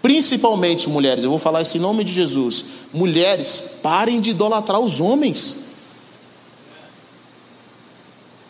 [0.00, 2.64] Principalmente mulheres, eu vou falar isso em nome de Jesus.
[2.94, 5.56] Mulheres, parem de idolatrar os homens.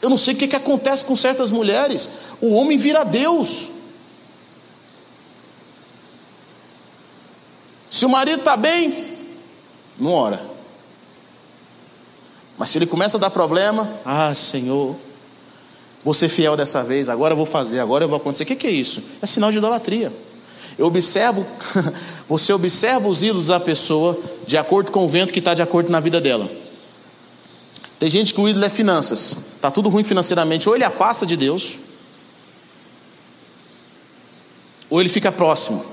[0.01, 2.09] Eu não sei o que, que acontece com certas mulheres.
[2.41, 3.69] O homem vira Deus.
[7.91, 9.17] Se o marido está bem,
[9.99, 10.43] não ora.
[12.57, 14.97] Mas se ele começa a dar problema, ah, Senhor,
[16.03, 18.45] Vou ser fiel dessa vez, agora eu vou fazer, agora eu vou acontecer.
[18.45, 19.03] O que, que é isso?
[19.21, 20.13] É sinal de idolatria.
[20.79, 21.47] Eu observo,
[22.27, 25.91] você observa os ídolos da pessoa de acordo com o vento que está de acordo
[25.93, 26.51] na vida dela.
[27.99, 31.37] Tem gente que o ídolo é finanças, está tudo ruim financeiramente, ou ele afasta de
[31.37, 31.79] Deus,
[34.89, 35.85] ou ele fica próximo.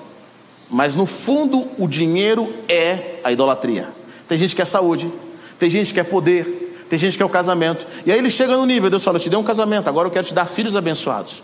[0.70, 3.90] Mas no fundo, o dinheiro é a idolatria.
[4.26, 5.12] Tem gente que é saúde,
[5.60, 7.86] tem gente que é poder, tem gente que é o casamento.
[8.06, 10.12] E aí ele chega no nível, Deus fala: Eu te dei um casamento, agora eu
[10.12, 11.44] quero te dar filhos abençoados.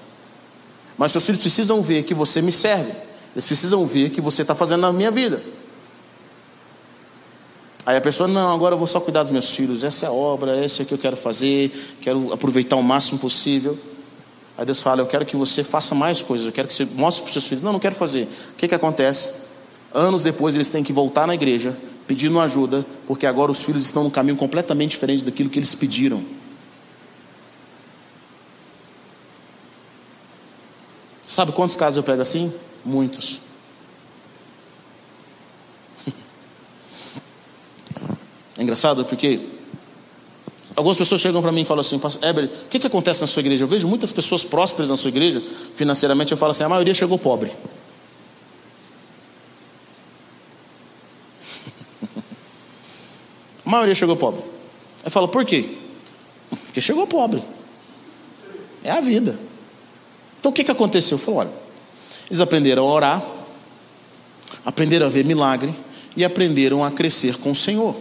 [0.98, 2.92] Mas seus filhos precisam ver que você me serve.
[3.36, 5.44] Eles precisam ver que você está fazendo na minha vida.
[7.86, 9.84] Aí a pessoa, não, agora eu vou só cuidar dos meus filhos.
[9.84, 11.98] Essa é a obra, esse é o que eu quero fazer.
[12.02, 13.78] Quero aproveitar o máximo possível.
[14.58, 16.48] Aí Deus fala: Eu quero que você faça mais coisas.
[16.48, 17.62] Eu quero que você mostre para os seus filhos.
[17.62, 18.24] Não, não quero fazer.
[18.52, 19.30] O que, que acontece?
[19.94, 24.04] Anos depois eles têm que voltar na igreja pedindo ajuda, porque agora os filhos estão
[24.04, 26.24] num caminho completamente diferente daquilo que eles pediram.
[31.26, 32.54] Sabe quantos casos eu pego assim?
[32.86, 33.40] Muitos.
[38.58, 39.40] É engraçado porque
[40.76, 43.40] algumas pessoas chegam para mim e falam assim: Eber, o que, que acontece na sua
[43.42, 43.64] igreja?
[43.64, 45.42] Eu vejo muitas pessoas prósperas na sua igreja,
[45.76, 46.32] financeiramente.
[46.32, 47.52] Eu falo assim: a maioria chegou pobre.
[53.66, 54.42] maioria chegou pobre.
[55.04, 55.78] Aí fala, por quê?
[56.66, 57.44] Porque chegou pobre.
[58.84, 59.38] É a vida.
[60.40, 61.18] Então o que, que aconteceu?
[61.18, 61.52] Eu falo, olha,
[62.30, 63.26] eles aprenderam a orar,
[64.66, 65.74] aprenderam a ver milagre
[66.16, 67.96] e aprenderam a crescer com o Senhor.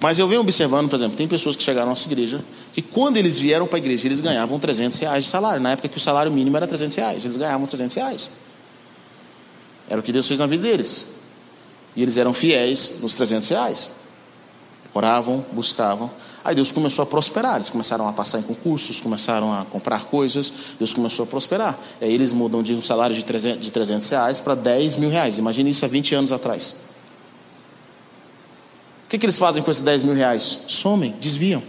[0.00, 3.18] Mas eu venho observando, por exemplo, tem pessoas que chegaram à nossa igreja que quando
[3.18, 5.62] eles vieram para a igreja, eles ganhavam 300 reais de salário.
[5.62, 8.30] Na época que o salário mínimo era 300 reais, eles ganhavam 300 reais.
[9.90, 11.06] Era o que Deus fez na vida deles.
[11.94, 13.90] E eles eram fiéis nos 300 reais.
[14.94, 16.10] Oravam, buscavam.
[16.42, 17.56] Aí Deus começou a prosperar.
[17.56, 20.50] Eles começaram a passar em concursos, começaram a comprar coisas.
[20.78, 21.78] Deus começou a prosperar.
[22.00, 25.38] Aí eles mudam de um salário de 300, de 300 reais para 10 mil reais.
[25.38, 26.74] Imagine isso há 20 anos atrás.
[29.10, 30.60] Que, que eles fazem com esses 10 mil reais?
[30.68, 31.60] Somem, desviam.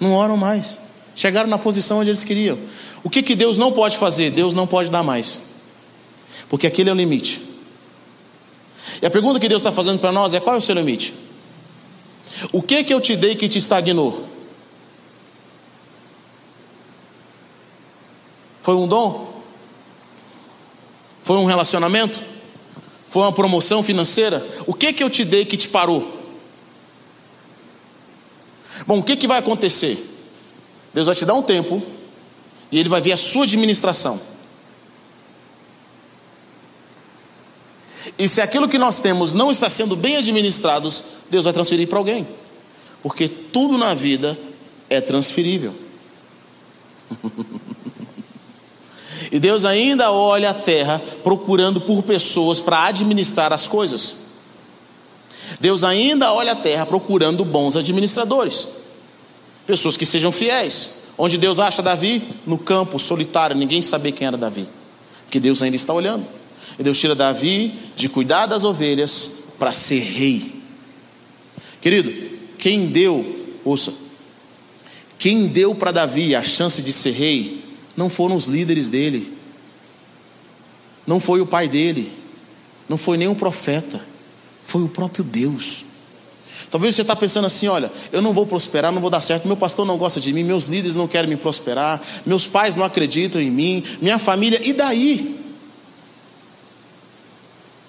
[0.00, 0.78] Não oram mais.
[1.14, 2.58] Chegaram na posição onde eles queriam.
[3.04, 4.30] O que, que Deus não pode fazer?
[4.30, 5.38] Deus não pode dar mais.
[6.48, 7.42] Porque aquele é o limite.
[9.02, 11.14] E a pergunta que Deus está fazendo para nós é: qual é o seu limite?
[12.50, 14.26] O que que eu te dei que te estagnou?
[18.62, 19.42] Foi um dom?
[21.22, 22.37] Foi um relacionamento?
[23.08, 24.46] Foi uma promoção financeira?
[24.66, 26.16] O que que eu te dei que te parou?
[28.86, 29.98] Bom, o que, que vai acontecer?
[30.92, 31.82] Deus vai te dar um tempo
[32.70, 34.20] e Ele vai ver a sua administração.
[38.18, 40.92] E se aquilo que nós temos não está sendo bem administrado,
[41.30, 42.26] Deus vai transferir para alguém.
[43.02, 44.38] Porque tudo na vida
[44.88, 45.74] é transferível.
[49.30, 54.16] e Deus ainda olha a terra procurando por pessoas para administrar as coisas.
[55.60, 58.68] Deus ainda olha a terra procurando bons administradores,
[59.66, 60.90] pessoas que sejam fiéis.
[61.16, 62.22] Onde Deus acha Davi?
[62.46, 64.68] No campo, solitário, ninguém sabia quem era Davi,
[65.24, 66.24] porque Deus ainda está olhando.
[66.78, 70.62] E Deus tira Davi de cuidar das ovelhas para ser rei.
[71.80, 72.12] Querido,
[72.56, 73.92] quem deu, ouça,
[75.18, 77.67] quem deu para Davi a chance de ser rei
[77.98, 79.36] não foram os líderes dele,
[81.04, 82.12] não foi o pai dele,
[82.88, 84.00] não foi nem um profeta,
[84.62, 85.84] foi o próprio Deus.
[86.70, 89.56] Talvez você está pensando assim: olha, eu não vou prosperar, não vou dar certo, meu
[89.56, 93.40] pastor não gosta de mim, meus líderes não querem me prosperar, meus pais não acreditam
[93.40, 95.36] em mim, minha família, e daí?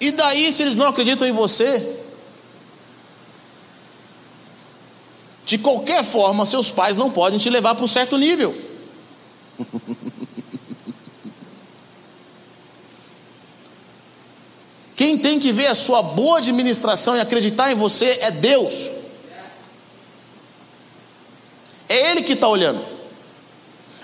[0.02, 1.98] E daí se eles não acreditam em você?
[5.46, 8.69] De qualquer forma, seus pais não podem te levar para um certo nível.
[14.96, 18.90] Quem tem que ver a sua boa administração e acreditar em você é Deus.
[21.88, 22.86] É Ele que está olhando.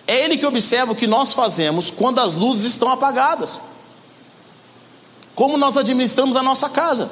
[0.08, 3.60] É Ele que observa o que nós fazemos quando as luzes estão apagadas.
[5.36, 7.10] Como nós administramos a nossa casa.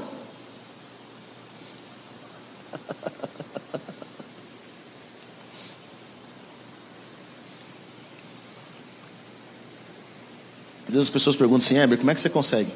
[10.93, 12.71] Às vezes as pessoas perguntam assim, Heber, como é que você consegue?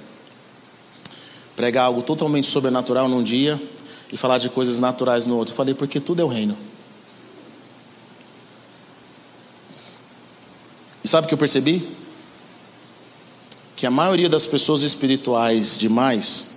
[1.56, 3.62] pregar algo totalmente sobrenatural num dia
[4.12, 5.54] e falar de coisas naturais no outro.
[5.54, 6.56] Eu falei, porque tudo é o reino.
[11.04, 11.90] E sabe o que eu percebi?
[13.76, 16.52] Que a maioria das pessoas espirituais demais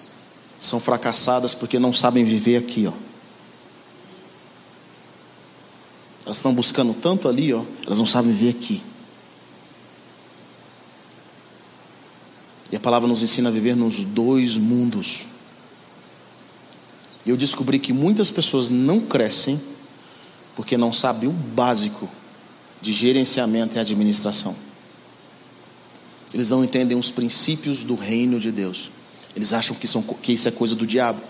[0.58, 2.92] são fracassadas porque não sabem viver aqui, ó.
[6.26, 8.82] Elas estão buscando tanto ali, ó, elas não sabem viver aqui.
[12.70, 15.24] E a palavra nos ensina a viver nos dois mundos.
[17.26, 19.60] E eu descobri que muitas pessoas não crescem
[20.54, 22.08] porque não sabem o básico
[22.80, 24.54] de gerenciamento e administração.
[26.32, 28.90] Eles não entendem os princípios do reino de Deus.
[29.34, 31.20] Eles acham que, são, que isso é coisa do diabo.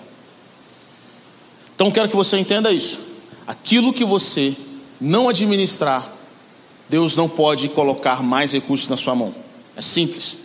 [1.75, 3.01] Então quero que você entenda isso.
[3.47, 4.55] Aquilo que você
[5.01, 6.11] não administrar,
[6.89, 9.35] Deus não pode colocar mais recursos na sua mão.
[9.75, 10.37] É simples.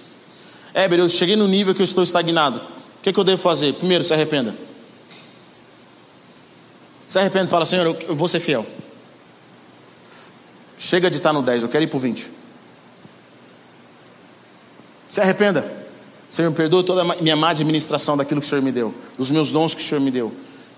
[0.76, 2.60] Éber, eu cheguei no nível que eu estou estagnado.
[2.60, 3.74] O que, é que eu devo fazer?
[3.76, 4.54] Primeiro, se arrependa.
[7.08, 8.66] Se arrependa e fala, Senhor, eu, vou ser fiel.
[10.78, 12.30] Chega de estar no 10, eu quero ir para o 20.
[15.08, 15.86] Se arrependa.
[16.30, 19.30] Senhor, me perdoa toda a minha má administração daquilo que o Senhor me deu, dos
[19.30, 20.34] meus dons que o Senhor me deu,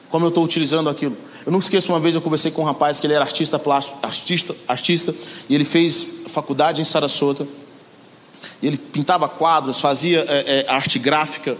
[0.09, 1.17] como eu estou utilizando aquilo.
[1.43, 3.97] Eu nunca esqueço uma vez eu conversei com um rapaz que ele era artista plástico,
[4.03, 5.15] artista, artista,
[5.49, 7.47] e ele fez faculdade em Sarasota.
[8.61, 11.57] Ele pintava quadros, fazia é, é, arte gráfica.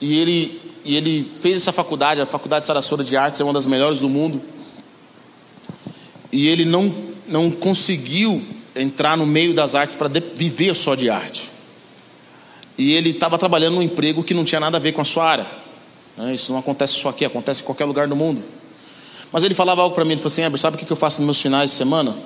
[0.00, 3.66] E ele, e ele fez essa faculdade, a Faculdade Sarasota de Artes é uma das
[3.66, 4.40] melhores do mundo.
[6.30, 6.94] E ele não,
[7.26, 8.42] não conseguiu
[8.74, 11.50] entrar no meio das artes para viver só de arte.
[12.76, 15.24] E ele estava trabalhando num emprego que não tinha nada a ver com a sua
[15.24, 15.46] área.
[16.16, 16.34] Né?
[16.34, 18.42] Isso não acontece só aqui, acontece em qualquer lugar do mundo.
[19.30, 21.26] Mas ele falava algo para mim, ele falou assim, sabe o que eu faço nos
[21.26, 22.16] meus finais de semana?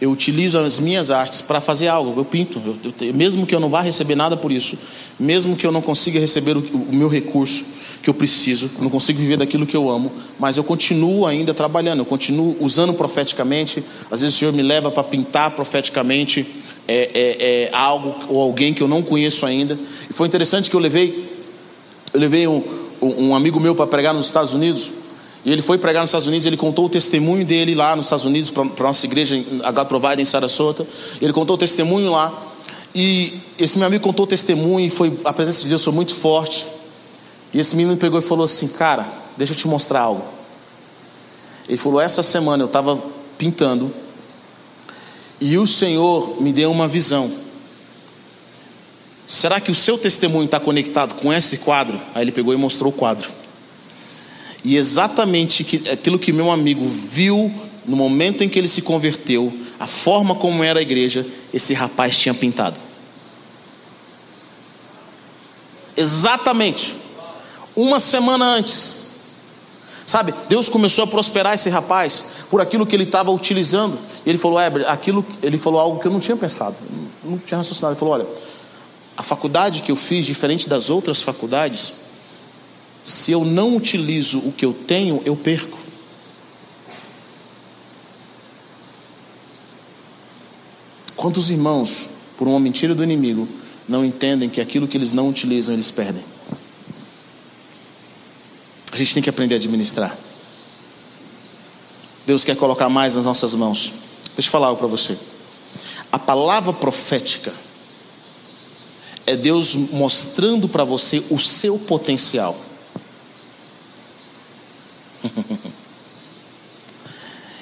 [0.00, 2.76] Eu utilizo as minhas artes para fazer algo, eu pinto, eu,
[3.06, 4.78] eu, mesmo que eu não vá receber nada por isso,
[5.18, 7.64] mesmo que eu não consiga receber o, o, meu recurso
[8.02, 11.98] que eu preciso, não consigo viver daquilo que eu amo, mas eu continuo ainda trabalhando,
[11.98, 13.84] eu continuo usando profeticamente.
[14.10, 16.46] Às vezes o Senhor me leva para pintar profeticamente
[16.88, 19.78] é, é, é, algo ou alguém que eu não conheço ainda.
[20.08, 21.30] E foi interessante que eu levei,
[22.14, 22.64] eu levei um,
[23.02, 24.90] um amigo meu para pregar nos Estados Unidos.
[25.44, 28.24] E ele foi pregar nos Estados Unidos, ele contou o testemunho dele lá nos Estados
[28.24, 30.86] Unidos, para a nossa igreja, God Provide em Sarasota.
[31.20, 32.46] Ele contou o testemunho lá.
[32.94, 36.14] E esse meu amigo contou o testemunho e foi, a presença de Deus foi muito
[36.14, 36.66] forte.
[37.54, 40.24] E esse menino pegou e falou assim: Cara, deixa eu te mostrar algo.
[41.68, 43.02] Ele falou: Essa semana eu estava
[43.38, 43.92] pintando
[45.40, 47.32] e o Senhor me deu uma visão.
[49.26, 51.98] Será que o seu testemunho está conectado com esse quadro?
[52.14, 53.39] Aí ele pegou e mostrou o quadro.
[54.64, 57.52] E exatamente aquilo que meu amigo viu
[57.86, 62.18] no momento em que ele se converteu, a forma como era a igreja, esse rapaz
[62.18, 62.78] tinha pintado.
[65.96, 66.94] Exatamente.
[67.74, 69.00] Uma semana antes.
[70.04, 73.98] Sabe, Deus começou a prosperar esse rapaz por aquilo que ele estava utilizando.
[74.26, 76.74] E ele falou, Heber, aquilo, ele falou algo que eu não tinha pensado,
[77.22, 77.92] não tinha raciocinado.
[77.92, 78.26] Ele falou: olha,
[79.16, 81.92] a faculdade que eu fiz, diferente das outras faculdades,
[83.02, 85.78] se eu não utilizo o que eu tenho, eu perco.
[91.16, 93.46] Quantos irmãos, por uma mentira do inimigo,
[93.88, 96.24] não entendem que aquilo que eles não utilizam, eles perdem?
[98.92, 100.16] A gente tem que aprender a administrar.
[102.26, 103.92] Deus quer colocar mais nas nossas mãos.
[104.34, 105.18] Deixa eu falar algo para você.
[106.12, 107.52] A palavra profética
[109.26, 112.56] é Deus mostrando para você o seu potencial.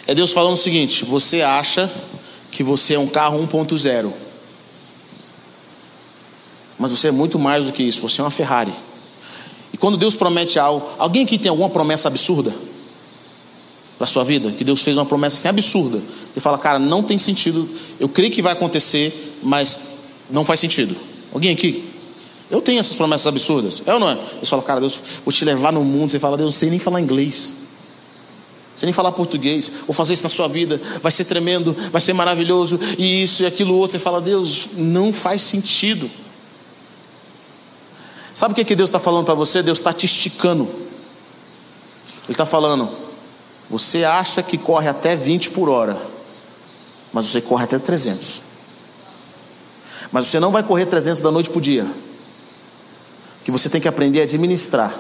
[0.07, 1.93] É Deus falando o seguinte: você acha
[2.51, 4.11] que você é um carro 1.0,
[6.79, 8.73] mas você é muito mais do que isso, você é uma Ferrari.
[9.73, 12.55] E quando Deus promete algo, alguém aqui tem alguma promessa absurda
[13.99, 14.51] para sua vida?
[14.53, 16.01] Que Deus fez uma promessa assim absurda.
[16.33, 17.69] Você fala, cara, não tem sentido,
[18.01, 19.79] eu creio que vai acontecer, mas
[20.31, 20.97] não faz sentido.
[21.33, 21.85] Alguém aqui?
[22.51, 24.19] Eu tenho essas promessas absurdas, é ou não é?
[24.41, 26.11] Você fala, cara, Deus, vou te levar no mundo.
[26.11, 27.53] Você fala, Deus, não sei nem falar inglês.
[28.75, 32.13] Você nem falar português, vou fazer isso na sua vida, vai ser tremendo, vai ser
[32.13, 33.99] maravilhoso, e isso e aquilo outro.
[33.99, 36.09] Você fala, Deus, não faz sentido.
[38.33, 39.65] Sabe o que, que Deus está falando para você?
[39.65, 40.63] Deus está te esticando.
[42.23, 42.89] Ele está falando,
[43.69, 46.01] você acha que corre até 20 por hora,
[47.13, 48.43] mas você corre até 300.
[50.13, 51.87] Mas você não vai correr 300 da noite para o dia.
[53.49, 54.95] Que você tem que aprender a administrar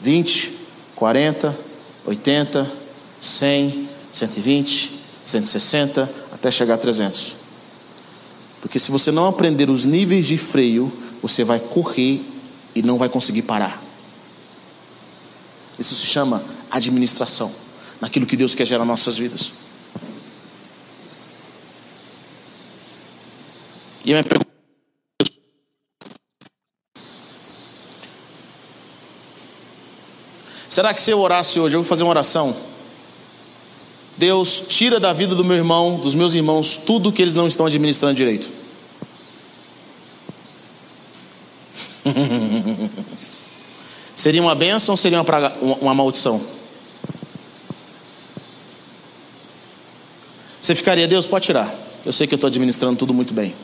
[0.00, 0.52] 20,
[0.96, 1.56] 40,
[2.04, 2.72] 80,
[3.20, 7.36] 100, 120, 160, até chegar a 300.
[8.60, 12.20] Porque se você não aprender os níveis de freio, você vai correr
[12.74, 13.80] e não vai conseguir parar.
[15.78, 17.54] Isso se chama administração,
[18.00, 19.52] naquilo que Deus quer gerar nas nossas vidas.
[24.04, 24.47] E a minha pergunta
[30.68, 32.54] Será que se eu orasse hoje, eu vou fazer uma oração?
[34.18, 37.66] Deus tira da vida do meu irmão, dos meus irmãos, tudo que eles não estão
[37.66, 38.50] administrando direito.
[44.14, 46.40] seria uma bênção ou seria uma, praga, uma, maldição?
[50.60, 51.72] Você ficaria, Deus, pode tirar.
[52.04, 53.54] Eu sei que eu estou administrando tudo muito bem.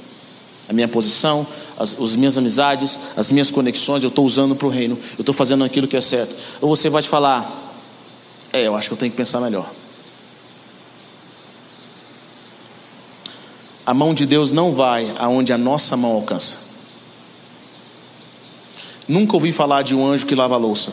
[0.68, 1.46] A minha posição,
[1.76, 4.98] as, as minhas amizades, as minhas conexões, eu estou usando para o reino.
[5.16, 6.34] Eu estou fazendo aquilo que é certo.
[6.60, 7.72] Ou você vai te falar,
[8.52, 9.70] é, eu acho que eu tenho que pensar melhor.
[13.86, 16.56] A mão de Deus não vai aonde a nossa mão alcança.
[19.06, 20.92] Nunca ouvi falar de um anjo que lava a louça.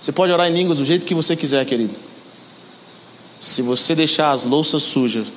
[0.00, 2.11] Você pode orar em línguas do jeito que você quiser, querido.
[3.42, 5.32] Se você deixar as louças sujas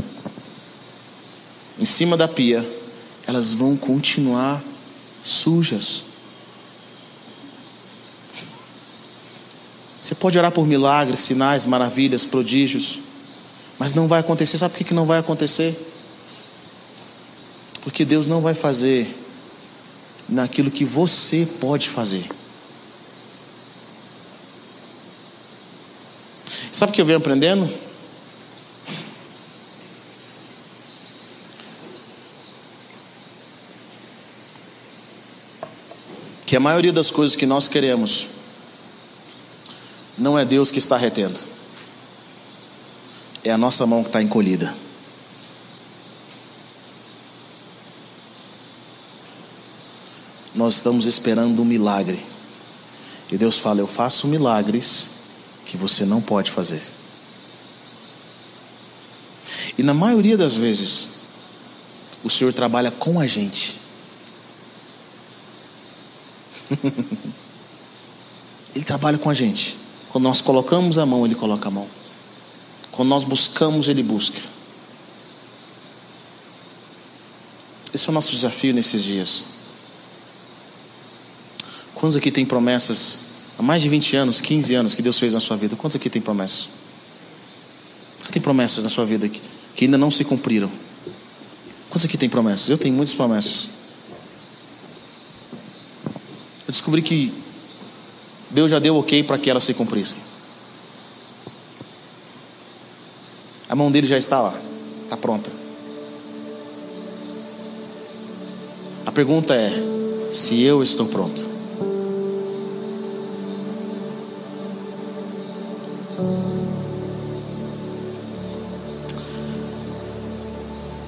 [1.80, 2.64] em cima da pia,
[3.26, 4.64] elas vão continuar
[5.24, 6.04] sujas.
[10.00, 13.00] Você pode orar por milagres, sinais, maravilhas, prodígios,
[13.80, 14.60] mas não vai acontecer.
[14.60, 15.76] Sabe por que não vai acontecer?
[17.82, 19.10] Porque Deus não vai fazer
[20.30, 22.30] naquilo que você pode fazer.
[26.72, 27.85] Sabe o que eu venho aprendendo?
[36.56, 38.28] Que a maioria das coisas que nós queremos
[40.18, 41.38] não é Deus que está retendo,
[43.44, 44.74] é a nossa mão que está encolhida.
[50.56, 52.26] Nós estamos esperando um milagre.
[53.30, 55.10] E Deus fala: Eu faço milagres
[55.66, 56.84] que você não pode fazer.
[59.78, 61.08] E na maioria das vezes,
[62.24, 63.84] o Senhor trabalha com a gente.
[68.76, 69.78] Ele trabalha com a gente.
[70.10, 71.88] Quando nós colocamos a mão, Ele coloca a mão.
[72.92, 74.40] Quando nós buscamos, Ele busca.
[77.94, 79.46] Esse é o nosso desafio nesses dias.
[81.94, 83.18] Quantos aqui tem promessas
[83.58, 85.76] há mais de 20 anos, 15 anos que Deus fez na sua vida?
[85.78, 86.70] Quantos aqui tem promessas?
[88.32, 89.42] Tem promessas na sua vida que,
[89.74, 90.70] que ainda não se cumpriram?
[91.90, 92.70] Quantos aqui tem promessas?
[92.70, 93.70] Eu tenho muitas promessas.
[96.68, 97.32] Eu descobri que
[98.50, 100.18] Deus já deu ok para que elas se cumprissem.
[103.70, 104.54] A mão dele já está lá,
[105.04, 105.52] está pronta.
[109.06, 109.72] A pergunta é:
[110.32, 111.56] se eu estou pronto?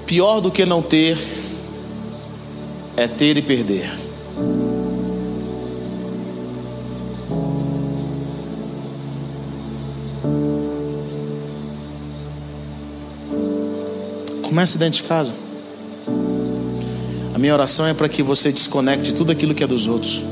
[0.06, 1.18] Pior do que não ter
[2.96, 4.07] é ter e perder.
[14.58, 15.36] Comece dentro de casa.
[17.32, 20.24] A minha oração é para que você desconecte de tudo aquilo que é dos outros.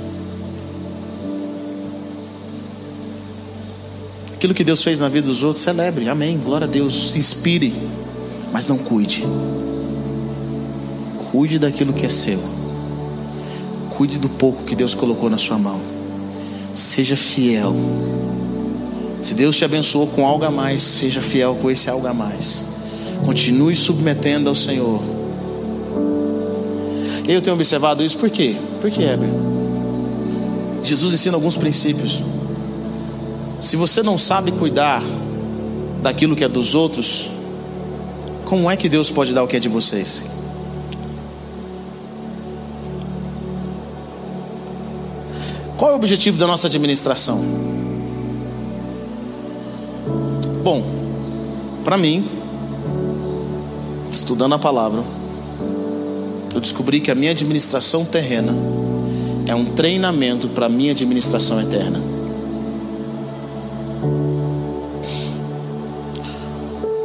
[4.34, 7.76] Aquilo que Deus fez na vida dos outros, celebre, amém, glória a Deus, se inspire,
[8.52, 9.24] mas não cuide.
[11.30, 12.40] Cuide daquilo que é seu.
[13.92, 15.80] Cuide do pouco que Deus colocou na sua mão.
[16.74, 17.76] Seja fiel.
[19.22, 22.66] Se Deus te abençoou com algo a mais, seja fiel com esse algo a mais.
[23.26, 25.02] Continue submetendo ao Senhor.
[27.28, 28.56] Eu tenho observado isso por quê?
[28.80, 29.30] Por que, Heber?
[30.84, 32.22] Jesus ensina alguns princípios.
[33.60, 35.02] Se você não sabe cuidar
[36.04, 37.32] daquilo que é dos outros,
[38.46, 40.24] como é que Deus pode dar o que é de vocês?
[45.78, 47.44] Qual é o objetivo da nossa administração?
[50.64, 50.84] Bom,
[51.84, 52.35] para mim,
[54.26, 55.04] estudando a palavra,
[56.56, 58.56] eu descobri que a minha administração terrena
[59.46, 62.02] é um treinamento para a minha administração eterna.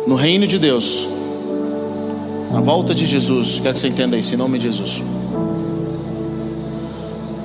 [0.06, 1.06] No reino de Deus,
[2.50, 5.02] na volta de Jesus, quero que você entenda isso em nome de Jesus.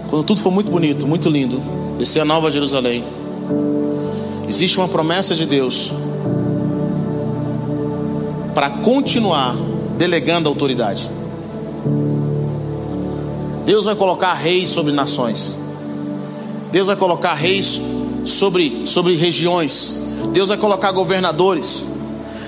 [0.09, 1.61] Quando tudo for muito bonito, muito lindo,
[1.97, 3.03] descer a Nova Jerusalém,
[4.47, 5.91] existe uma promessa de Deus
[8.55, 9.53] para continuar
[9.97, 11.11] delegando autoridade.
[13.65, 15.55] Deus vai colocar reis sobre nações.
[16.71, 17.79] Deus vai colocar reis
[18.25, 19.97] sobre, sobre regiões.
[20.31, 21.83] Deus vai colocar governadores.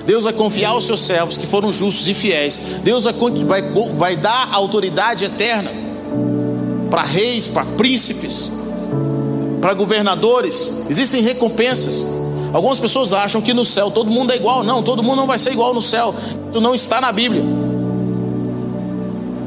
[0.06, 2.58] Deus vai confiar aos seus servos que foram justos e fiéis.
[2.82, 3.12] Deus vai,
[3.44, 3.62] vai,
[3.94, 5.70] vai dar autoridade eterna
[6.90, 8.50] para reis, para príncipes,
[9.60, 10.72] para governadores.
[10.88, 12.04] Existem recompensas.
[12.52, 14.64] Algumas pessoas acham que no céu todo mundo é igual.
[14.64, 16.14] Não, todo mundo não vai ser igual no céu.
[16.50, 17.44] Isso não está na Bíblia.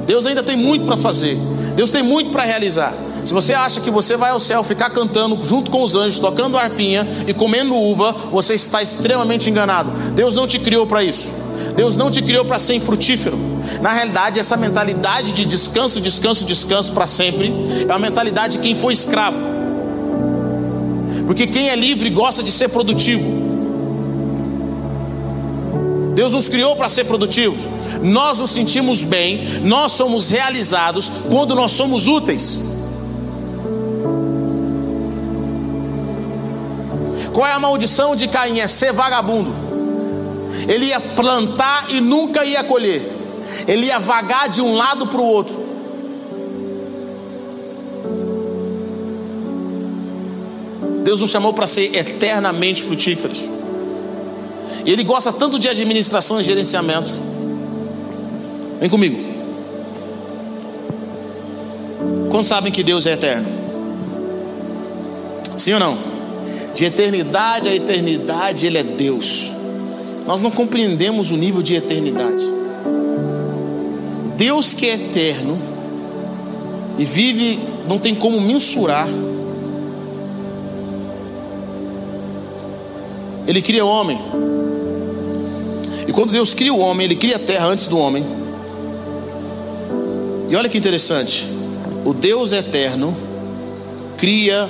[0.05, 1.37] Deus ainda tem muito para fazer.
[1.75, 2.93] Deus tem muito para realizar.
[3.23, 6.57] Se você acha que você vai ao céu ficar cantando junto com os anjos, tocando
[6.57, 9.91] arpinha e comendo uva, você está extremamente enganado.
[10.13, 11.31] Deus não te criou para isso.
[11.75, 13.37] Deus não te criou para ser infrutífero.
[13.81, 18.75] Na realidade, essa mentalidade de descanso, descanso, descanso para sempre é uma mentalidade de quem
[18.75, 19.50] foi escravo.
[21.31, 23.31] Porque quem é livre gosta de ser produtivo.
[26.13, 27.69] Deus nos criou para ser produtivos.
[28.03, 32.59] Nós nos sentimos bem, nós somos realizados quando nós somos úteis.
[37.31, 38.59] Qual é a maldição de Caim?
[38.59, 39.53] É ser vagabundo.
[40.67, 43.09] Ele ia plantar e nunca ia colher.
[43.65, 45.70] Ele ia vagar de um lado para o outro.
[51.11, 53.49] Deus nos chamou para ser eternamente frutíferos.
[54.85, 57.11] E Ele gosta tanto de administração e gerenciamento.
[58.79, 59.19] Vem comigo.
[62.29, 63.49] Quando sabem que Deus é eterno?
[65.57, 65.97] Sim ou não?
[66.73, 69.51] De eternidade a eternidade, Ele é Deus.
[70.25, 72.45] Nós não compreendemos o nível de eternidade.
[74.37, 75.59] Deus que é eterno
[76.97, 79.09] e vive, não tem como mensurar.
[83.51, 84.17] Ele cria o homem.
[86.07, 88.25] E quando Deus cria o homem, Ele cria a terra antes do homem.
[90.49, 91.45] E olha que interessante:
[92.05, 93.13] o Deus eterno
[94.15, 94.69] cria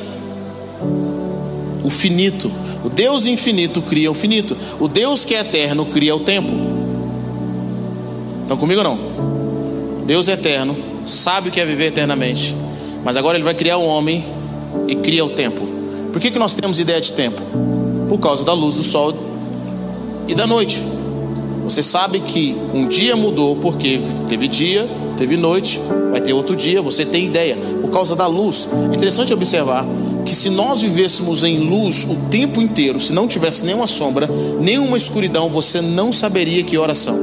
[1.84, 2.52] o finito.
[2.84, 4.58] O Deus infinito cria o finito.
[4.80, 6.52] O Deus que é eterno cria o tempo.
[8.42, 8.98] Estão comigo não?
[10.08, 10.76] Deus é eterno,
[11.06, 12.56] sabe o que é viver eternamente.
[13.04, 14.26] Mas agora Ele vai criar o homem
[14.88, 15.68] e cria o tempo.
[16.12, 17.71] Por que, que nós temos ideia de tempo?
[18.12, 19.14] Por causa da luz do sol
[20.28, 20.86] e da noite.
[21.64, 24.86] Você sabe que um dia mudou porque teve dia,
[25.16, 25.80] teve noite,
[26.12, 28.68] vai ter outro dia, você tem ideia, por causa da luz.
[28.92, 29.86] É interessante observar
[30.26, 34.98] que se nós vivêssemos em luz o tempo inteiro, se não tivesse nenhuma sombra, nenhuma
[34.98, 37.18] escuridão, você não saberia que horas são.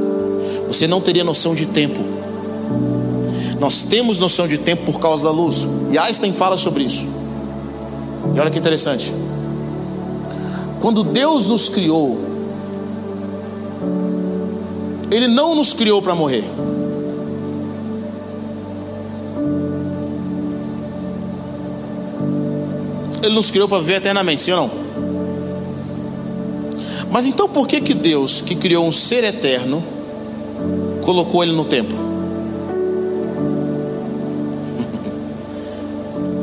[0.67, 1.99] Você não teria noção de tempo.
[3.59, 5.67] Nós temos noção de tempo por causa da luz.
[5.91, 7.05] E Einstein fala sobre isso.
[8.33, 9.13] E olha que interessante.
[10.81, 12.17] Quando Deus nos criou,
[15.11, 16.43] Ele não nos criou para morrer.
[23.21, 24.71] Ele nos criou para viver eternamente, sim ou não?
[27.11, 29.83] Mas então por que que Deus, que criou um ser eterno,
[31.01, 31.93] colocou ele no tempo?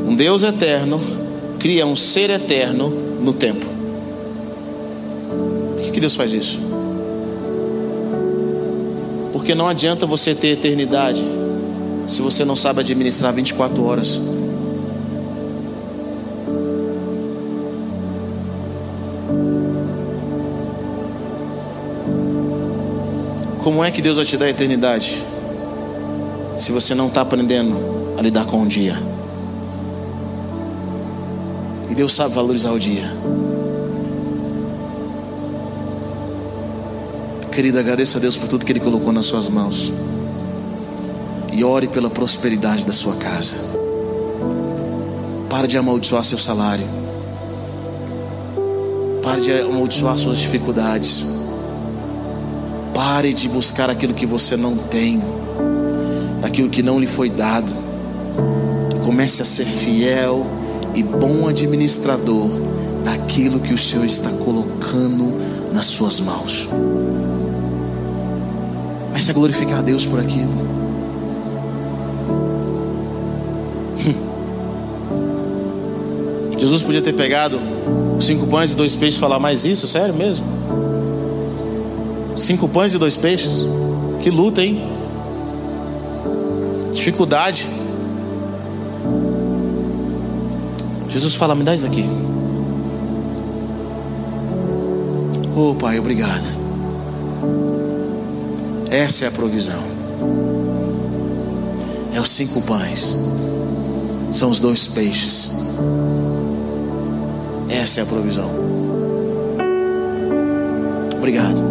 [0.07, 1.01] Um Deus eterno
[1.59, 2.89] cria um ser eterno
[3.21, 3.76] no tempo.
[5.97, 6.59] Que Deus faz isso?
[9.33, 11.25] Porque não adianta você ter eternidade
[12.07, 14.21] se você não sabe administrar 24 horas.
[23.63, 25.25] Como é que Deus vai te dar a eternidade
[26.55, 27.75] se você não está aprendendo
[28.15, 29.01] a lidar com o dia?
[31.89, 33.11] E Deus sabe valorizar o dia.
[37.57, 39.91] Querida, agradeça a Deus por tudo que Ele colocou nas suas mãos.
[41.51, 43.55] E ore pela prosperidade da sua casa.
[45.49, 46.85] Pare de amaldiçoar seu salário.
[49.23, 51.25] Pare de amaldiçoar suas dificuldades.
[52.93, 55.19] Pare de buscar aquilo que você não tem,
[56.43, 57.73] aquilo que não lhe foi dado.
[59.03, 60.45] Comece a ser fiel
[60.93, 62.51] e bom administrador
[63.03, 65.33] daquilo que o Senhor está colocando
[65.73, 66.69] nas suas mãos.
[69.27, 70.67] Comece a glorificar a Deus por aquilo.
[76.57, 77.59] Jesus podia ter pegado
[78.19, 80.45] cinco pães e dois peixes e falar mais isso, sério mesmo?
[82.37, 83.65] Cinco pães e dois peixes?
[84.21, 84.81] Que luta, hein?
[86.93, 87.67] Dificuldade.
[91.09, 92.05] Jesus fala: Me dá isso aqui.
[95.55, 96.67] Oh, Pai, obrigado.
[98.89, 99.81] Essa é a provisão.
[102.13, 103.17] É os cinco pães.
[104.31, 105.51] São os dois peixes.
[107.69, 108.49] Essa é a provisão.
[111.17, 111.61] Obrigado.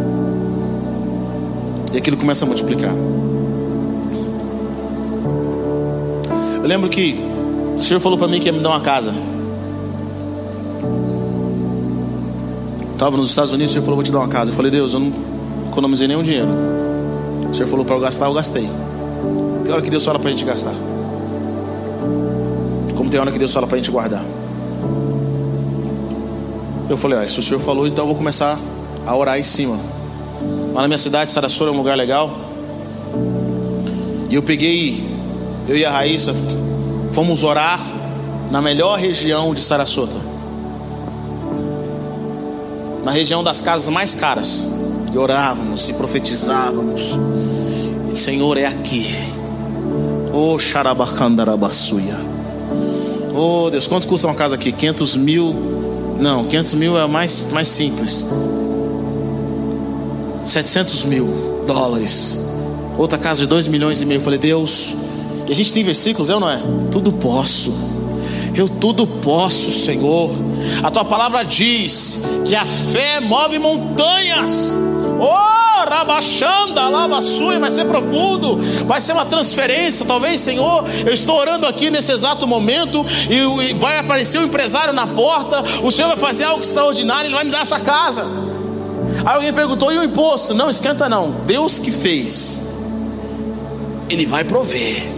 [1.92, 2.92] E aquilo começa a multiplicar.
[6.62, 7.18] Eu lembro que
[7.74, 9.14] o Senhor falou para mim que ia me dar uma casa.
[12.92, 14.50] Estava nos Estados Unidos, o Senhor falou: Vou te dar uma casa.
[14.50, 15.12] Eu falei: Deus, eu não
[15.70, 16.85] economizei nenhum dinheiro.
[17.50, 18.68] O Senhor falou para eu gastar, eu gastei.
[19.64, 20.74] Tem hora que Deus fala para a gente gastar.
[22.96, 24.24] Como tem hora que Deus fala para a gente guardar.
[26.88, 28.58] Eu falei: ah, Se o Senhor falou, então eu vou começar
[29.06, 29.78] a orar em cima.
[30.72, 32.30] Lá na minha cidade, Sarasota é um lugar legal.
[34.28, 35.08] E eu peguei,
[35.68, 36.34] eu e a Raíssa,
[37.10, 37.80] fomos orar
[38.50, 40.36] na melhor região de Sarasota
[43.06, 44.66] na região das casas mais caras.
[45.12, 47.16] E orávamos e profetizávamos.
[48.16, 49.14] Senhor, é aqui.
[50.32, 52.18] Oh, xarabacandarabassuia.
[53.34, 54.72] Oh, Deus, quanto custa uma casa aqui?
[54.72, 55.54] 500 mil?
[56.18, 58.24] Não, 500 mil é mais, mais simples.
[60.44, 62.38] 700 mil dólares.
[62.96, 64.18] Outra casa de 2 milhões e meio.
[64.18, 64.94] Eu falei, Deus.
[65.46, 66.60] E a gente tem versículos, eu não é?
[66.90, 67.74] Tudo posso.
[68.54, 70.30] Eu tudo posso, Senhor.
[70.82, 74.74] A tua palavra diz que a fé move montanhas.
[75.20, 75.65] Oh,
[77.60, 78.56] vai ser profundo,
[78.86, 80.84] vai ser uma transferência, talvez, Senhor.
[81.06, 85.62] Eu estou orando aqui nesse exato momento e, vai aparecer um empresário na porta.
[85.82, 88.24] O Senhor vai fazer algo extraordinário, Ele vai me dar essa casa.
[89.24, 90.54] Aí alguém perguntou: e o imposto?
[90.54, 91.32] Não, esquenta não.
[91.46, 92.62] Deus que fez,
[94.08, 95.14] Ele vai prover.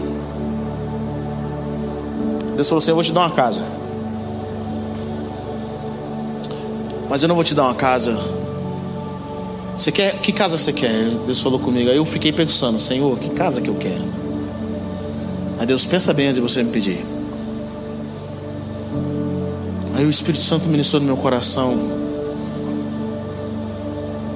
[2.54, 3.62] Deus falou assim: Eu vou te dar uma casa.
[7.08, 8.18] Mas eu não vou te dar uma casa.
[9.79, 10.18] Você quer?
[10.18, 11.05] Que casa você quer?
[11.24, 11.89] Deus falou comigo.
[11.89, 14.05] Aí eu fiquei pensando, Senhor, que casa que eu quero?
[15.57, 17.07] Aí Deus pensa bem antes de você me pedir.
[19.95, 21.74] Aí o Espírito Santo ministrou no meu coração.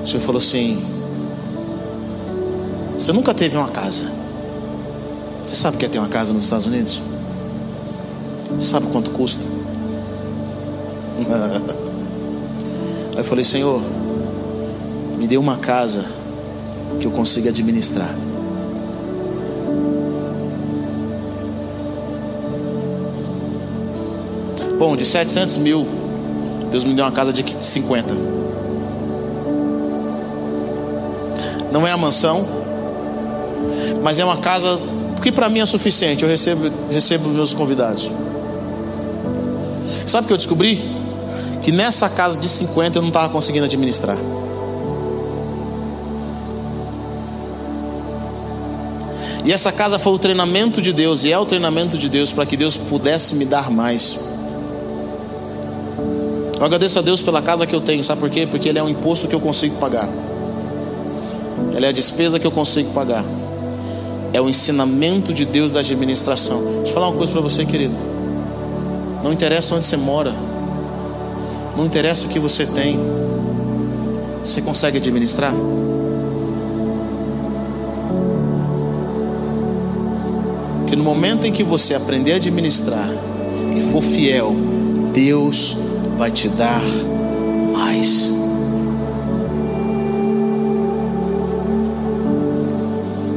[0.05, 0.81] O Senhor falou assim:
[2.97, 4.05] Você nunca teve uma casa.
[5.45, 7.03] Você sabe o que é ter uma casa nos Estados Unidos?
[8.59, 9.43] Você sabe quanto custa?
[13.13, 13.83] Aí eu falei, Senhor,
[15.23, 16.05] me dê uma casa
[16.99, 18.13] que eu consiga administrar.
[24.77, 25.87] Bom, de 700 mil,
[26.73, 28.17] Deus me deu uma casa de 50.
[31.71, 32.45] Não é a mansão,
[34.03, 34.81] mas é uma casa
[35.23, 36.25] que para mim é suficiente.
[36.25, 38.11] Eu recebo, recebo meus convidados.
[40.05, 40.83] Sabe o que eu descobri?
[41.63, 44.19] Que nessa casa de 50 eu não estava conseguindo administrar.
[49.45, 52.47] E essa casa foi o treinamento de Deus, e é o treinamento de Deus para
[52.47, 54.19] que Deus pudesse me dar mais.
[56.59, 58.47] Eu agradeço a Deus pela casa que eu tenho, sabe por quê?
[58.49, 60.09] Porque ele é um imposto que eu consigo pagar.
[61.75, 63.25] Ele é a despesa que eu consigo pagar.
[64.33, 66.63] É o ensinamento de Deus da administração.
[66.63, 67.97] Deixa eu falar uma coisa para você, querido.
[69.25, 70.33] Não interessa onde você mora.
[71.77, 72.99] Não interessa o que você tem.
[74.45, 75.53] Você consegue administrar?
[80.93, 83.09] Que no momento em que você aprender a administrar
[83.75, 84.55] e for fiel,
[85.15, 85.75] Deus
[86.19, 86.83] vai te dar
[87.73, 88.31] mais.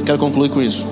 [0.04, 0.86] Quero concluir com isso.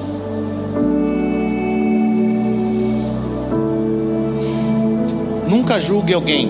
[5.46, 6.48] Nunca julgue alguém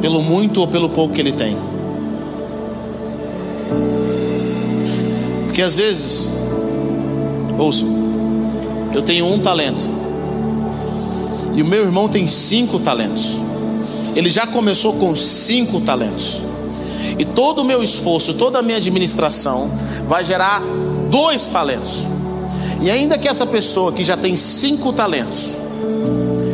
[0.00, 1.56] pelo muito ou pelo pouco que ele tem.
[5.46, 6.28] Porque às vezes,
[7.56, 8.01] ouça,
[8.94, 10.02] eu tenho um talento
[11.54, 13.38] e o meu irmão tem cinco talentos.
[14.14, 16.40] Ele já começou com cinco talentos.
[17.18, 19.70] E todo o meu esforço, toda a minha administração
[20.08, 20.62] vai gerar
[21.10, 22.06] dois talentos.
[22.80, 25.52] E ainda que essa pessoa que já tem cinco talentos,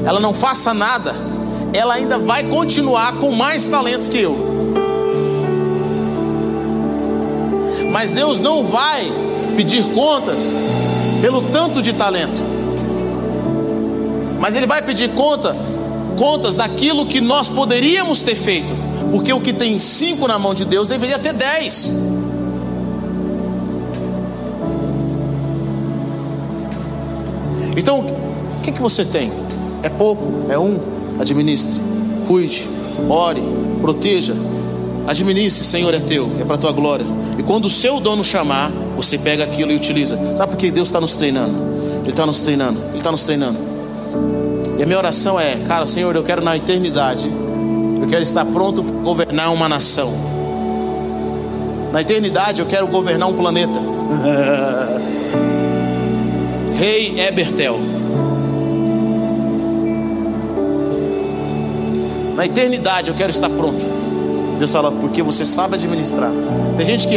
[0.04, 1.14] ela não faça nada,
[1.72, 4.36] ela ainda vai continuar com mais talentos que eu.
[7.90, 9.10] Mas Deus não vai
[9.56, 10.54] pedir contas
[11.20, 12.40] pelo tanto de talento.
[14.40, 15.54] Mas Ele vai pedir conta,
[16.16, 18.72] contas daquilo que nós poderíamos ter feito.
[19.10, 21.90] Porque o que tem cinco na mão de Deus deveria ter dez.
[27.76, 29.32] Então, o que, que você tem?
[29.82, 30.50] É pouco?
[30.50, 30.78] É um?
[31.20, 31.80] Administre,
[32.26, 32.68] cuide,
[33.08, 33.42] ore,
[33.80, 34.34] proteja.
[35.06, 37.06] Administre, Senhor é teu, é para tua glória.
[37.38, 40.18] E quando o seu dono chamar, você pega aquilo e utiliza.
[40.36, 41.54] Sabe por que Deus está nos treinando?
[42.00, 43.58] Ele está nos treinando, Ele está nos treinando.
[44.76, 47.30] E a minha oração é, cara, Senhor, eu quero na eternidade,
[48.00, 50.12] eu quero estar pronto para governar uma nação.
[51.92, 53.78] Na eternidade eu quero governar um planeta.
[56.74, 57.78] Rei Ebertel.
[62.34, 63.98] Na eternidade eu quero estar pronto.
[64.58, 66.32] Deus fala, porque você sabe administrar.
[66.76, 67.14] Tem gente que